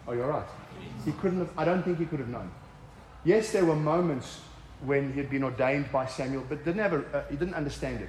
Oh, 0.08 0.14
you're 0.14 0.26
right. 0.26 0.46
He 1.04 1.12
couldn't 1.12 1.38
have, 1.38 1.50
I 1.56 1.66
don't 1.66 1.82
think 1.82 1.98
he 1.98 2.06
could 2.06 2.18
have 2.18 2.28
known. 2.28 2.50
Yes, 3.24 3.52
there 3.52 3.66
were 3.66 3.76
moments 3.76 4.40
when 4.84 5.12
he 5.12 5.18
had 5.18 5.28
been 5.28 5.44
ordained 5.44 5.92
by 5.92 6.06
Samuel, 6.06 6.44
but 6.48 6.64
didn't 6.64 6.80
have 6.80 6.94
a, 6.94 7.18
uh, 7.18 7.24
he 7.28 7.36
didn't 7.36 7.54
understand 7.54 8.00
it. 8.00 8.08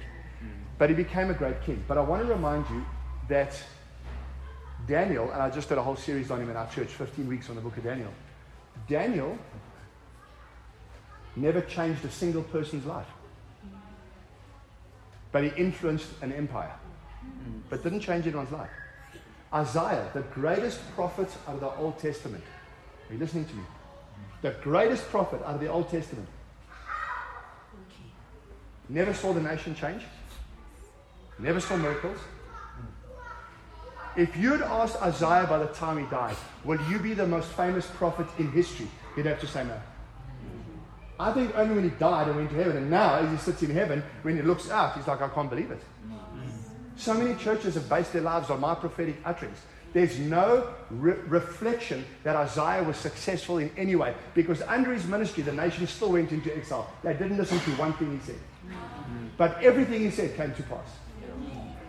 But 0.78 0.88
he 0.88 0.96
became 0.96 1.30
a 1.30 1.34
great 1.34 1.60
king. 1.62 1.84
But 1.86 1.98
I 1.98 2.00
want 2.00 2.26
to 2.26 2.32
remind 2.32 2.64
you 2.70 2.86
that 3.28 3.60
Daniel, 4.86 5.30
and 5.30 5.42
I 5.42 5.50
just 5.50 5.68
did 5.68 5.76
a 5.76 5.82
whole 5.82 5.96
series 5.96 6.30
on 6.30 6.40
him 6.40 6.48
in 6.48 6.56
our 6.56 6.68
church, 6.70 6.88
15 6.88 7.28
weeks 7.28 7.50
on 7.50 7.56
the 7.56 7.60
book 7.60 7.76
of 7.76 7.84
Daniel. 7.84 8.12
Daniel 8.88 9.36
never 11.36 11.60
changed 11.60 12.02
a 12.06 12.10
single 12.10 12.42
person's 12.44 12.86
life. 12.86 13.06
But 15.32 15.44
he 15.44 15.50
influenced 15.50 16.08
an 16.22 16.32
empire, 16.32 16.74
but 17.68 17.82
didn't 17.82 18.00
change 18.00 18.26
anyone's 18.26 18.50
life. 18.50 18.70
Isaiah, 19.52 20.08
the 20.14 20.20
greatest 20.20 20.80
prophet 20.94 21.28
out 21.48 21.54
of 21.54 21.60
the 21.60 21.74
Old 21.76 21.98
Testament. 21.98 22.44
Are 23.08 23.12
you 23.12 23.18
listening 23.18 23.46
to 23.46 23.54
me? 23.54 23.62
The 24.42 24.52
greatest 24.62 25.08
prophet 25.10 25.42
out 25.42 25.56
of 25.56 25.60
the 25.60 25.68
Old 25.68 25.90
Testament. 25.90 26.28
Never 28.88 29.12
saw 29.14 29.32
the 29.32 29.40
nation 29.40 29.74
change. 29.74 30.02
Never 31.38 31.60
saw 31.60 31.76
miracles. 31.76 32.18
If 34.16 34.36
you'd 34.36 34.62
asked 34.62 35.00
Isaiah 35.00 35.46
by 35.48 35.58
the 35.58 35.66
time 35.66 35.98
he 35.98 36.04
died, 36.10 36.36
will 36.64 36.80
you 36.90 36.98
be 36.98 37.14
the 37.14 37.26
most 37.26 37.48
famous 37.50 37.86
prophet 37.86 38.26
in 38.38 38.50
history? 38.50 38.88
He'd 39.14 39.26
have 39.26 39.40
to 39.40 39.46
say 39.46 39.64
no. 39.64 39.80
I 41.18 41.32
think 41.32 41.56
only 41.56 41.74
when 41.74 41.84
he 41.84 41.90
died 41.90 42.28
and 42.28 42.36
went 42.36 42.50
to 42.50 42.56
heaven, 42.56 42.76
and 42.76 42.90
now 42.90 43.16
as 43.16 43.30
he 43.30 43.36
sits 43.36 43.62
in 43.62 43.70
heaven, 43.70 44.02
when 44.22 44.36
he 44.36 44.42
looks 44.42 44.70
out, 44.70 44.96
he's 44.96 45.06
like, 45.06 45.20
I 45.20 45.28
can't 45.28 45.50
believe 45.50 45.70
it. 45.70 45.80
So 46.96 47.14
many 47.14 47.34
churches 47.36 47.74
have 47.74 47.88
based 47.88 48.12
their 48.12 48.22
lives 48.22 48.50
on 48.50 48.60
my 48.60 48.74
prophetic 48.74 49.16
utterance. 49.24 49.60
There's 49.92 50.18
no 50.18 50.72
re- 50.90 51.16
reflection 51.26 52.04
that 52.22 52.36
Isaiah 52.36 52.82
was 52.82 52.96
successful 52.96 53.58
in 53.58 53.70
any 53.76 53.96
way 53.96 54.14
because 54.34 54.62
under 54.62 54.92
his 54.92 55.04
ministry, 55.06 55.42
the 55.42 55.52
nation 55.52 55.86
still 55.86 56.12
went 56.12 56.30
into 56.30 56.54
exile. 56.56 56.90
They 57.02 57.12
didn't 57.14 57.38
listen 57.38 57.58
to 57.58 57.70
one 57.72 57.92
thing 57.94 58.18
he 58.18 58.24
said. 58.24 58.38
But 59.36 59.62
everything 59.62 60.00
he 60.00 60.10
said 60.10 60.36
came 60.36 60.54
to 60.54 60.62
pass. 60.64 60.88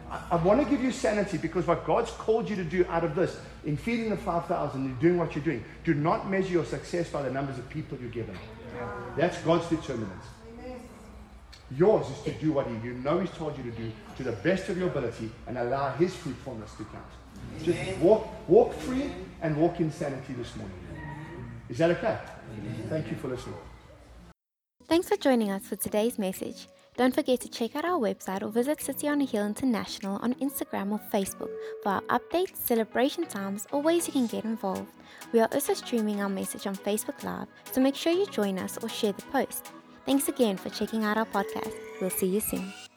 I, 0.10 0.22
I 0.32 0.36
want 0.38 0.64
to 0.64 0.70
give 0.70 0.84
you 0.84 0.92
sanity 0.92 1.38
because 1.38 1.68
what 1.68 1.86
God's 1.86 2.10
called 2.12 2.50
you 2.50 2.56
to 2.56 2.64
do 2.64 2.86
out 2.90 3.04
of 3.04 3.14
this, 3.14 3.38
in 3.66 3.78
feeding 3.78 4.10
the 4.10 4.18
5,000 4.18 4.86
and 4.86 5.00
doing 5.00 5.18
what 5.18 5.36
you're 5.36 5.44
doing, 5.44 5.64
do 5.84 5.94
not 5.94 6.30
measure 6.30 6.52
your 6.52 6.66
success 6.66 7.10
by 7.10 7.22
the 7.22 7.30
numbers 7.30 7.60
of 7.60 7.70
people 7.70 7.98
you're 8.00 8.10
given. 8.10 8.38
That's 9.16 9.38
God's 9.40 9.68
determinants. 9.70 10.26
Yours 11.78 12.08
is 12.10 12.22
to 12.24 12.32
do 12.34 12.52
what 12.52 12.68
he, 12.68 12.74
you 12.84 12.94
know 12.96 13.20
He's 13.20 13.32
told 13.32 13.58
you 13.58 13.64
to 13.64 13.72
do 13.72 13.92
to 14.18 14.24
the 14.24 14.34
best 14.34 14.70
of 14.70 14.78
your 14.78 14.88
ability 14.88 15.32
and 15.48 15.58
allow 15.58 15.94
His 15.94 16.14
fruitfulness 16.14 16.72
to 16.76 16.84
count. 16.86 17.06
Just 17.64 17.98
walk, 18.00 18.28
walk 18.50 18.74
free 18.74 19.12
and 19.42 19.56
walk 19.56 19.80
in 19.80 19.92
sanity 19.92 20.34
this 20.34 20.56
morning. 20.56 20.78
Is 21.70 21.78
that 21.78 21.92
okay? 21.92 22.18
Thank 22.90 23.10
you 23.10 23.18
for 23.18 23.30
listening. 23.30 23.56
Thanks 24.88 25.08
for 25.08 25.16
joining 25.16 25.52
us 25.52 25.66
for 25.66 25.78
today's 25.78 26.20
message. 26.20 26.68
Don't 26.98 27.16
forget 27.16 27.40
to 27.40 27.48
check 27.48 27.78
out 27.78 27.86
our 27.86 27.98
website 27.98 28.42
or 28.42 28.50
visit 28.50 28.82
City 28.82 29.08
on 29.08 29.22
a 29.22 29.26
Hill 29.26 29.46
International 29.46 30.18
on 30.22 30.34
Instagram 30.36 30.92
or 30.92 31.00
Facebook 31.14 31.50
for 31.82 31.94
our 31.94 32.02
updates, 32.02 32.58
celebration 32.58 33.26
times, 33.26 33.66
or 33.72 33.82
ways 33.82 34.08
you 34.08 34.14
can 34.14 34.28
get 34.28 34.44
involved. 34.44 34.92
We 35.32 35.40
are 35.40 35.48
also 35.54 35.74
streaming 35.74 36.20
our 36.20 36.28
message 36.28 36.68
on 36.68 36.76
Facebook 36.76 37.24
Live, 37.24 37.48
so 37.72 37.80
make 37.80 37.96
sure 37.96 38.12
you 38.12 38.26
join 38.26 38.60
us 38.60 38.78
or 38.84 38.90
share 38.90 39.14
the 39.14 39.22
post. 39.32 39.72
Thanks 40.06 40.28
again 40.28 40.58
for 40.58 40.70
checking 40.70 41.04
out 41.04 41.18
our 41.18 41.26
podcast. 41.26 41.74
We'll 42.00 42.10
see 42.10 42.28
you 42.28 42.40
soon. 42.40 42.74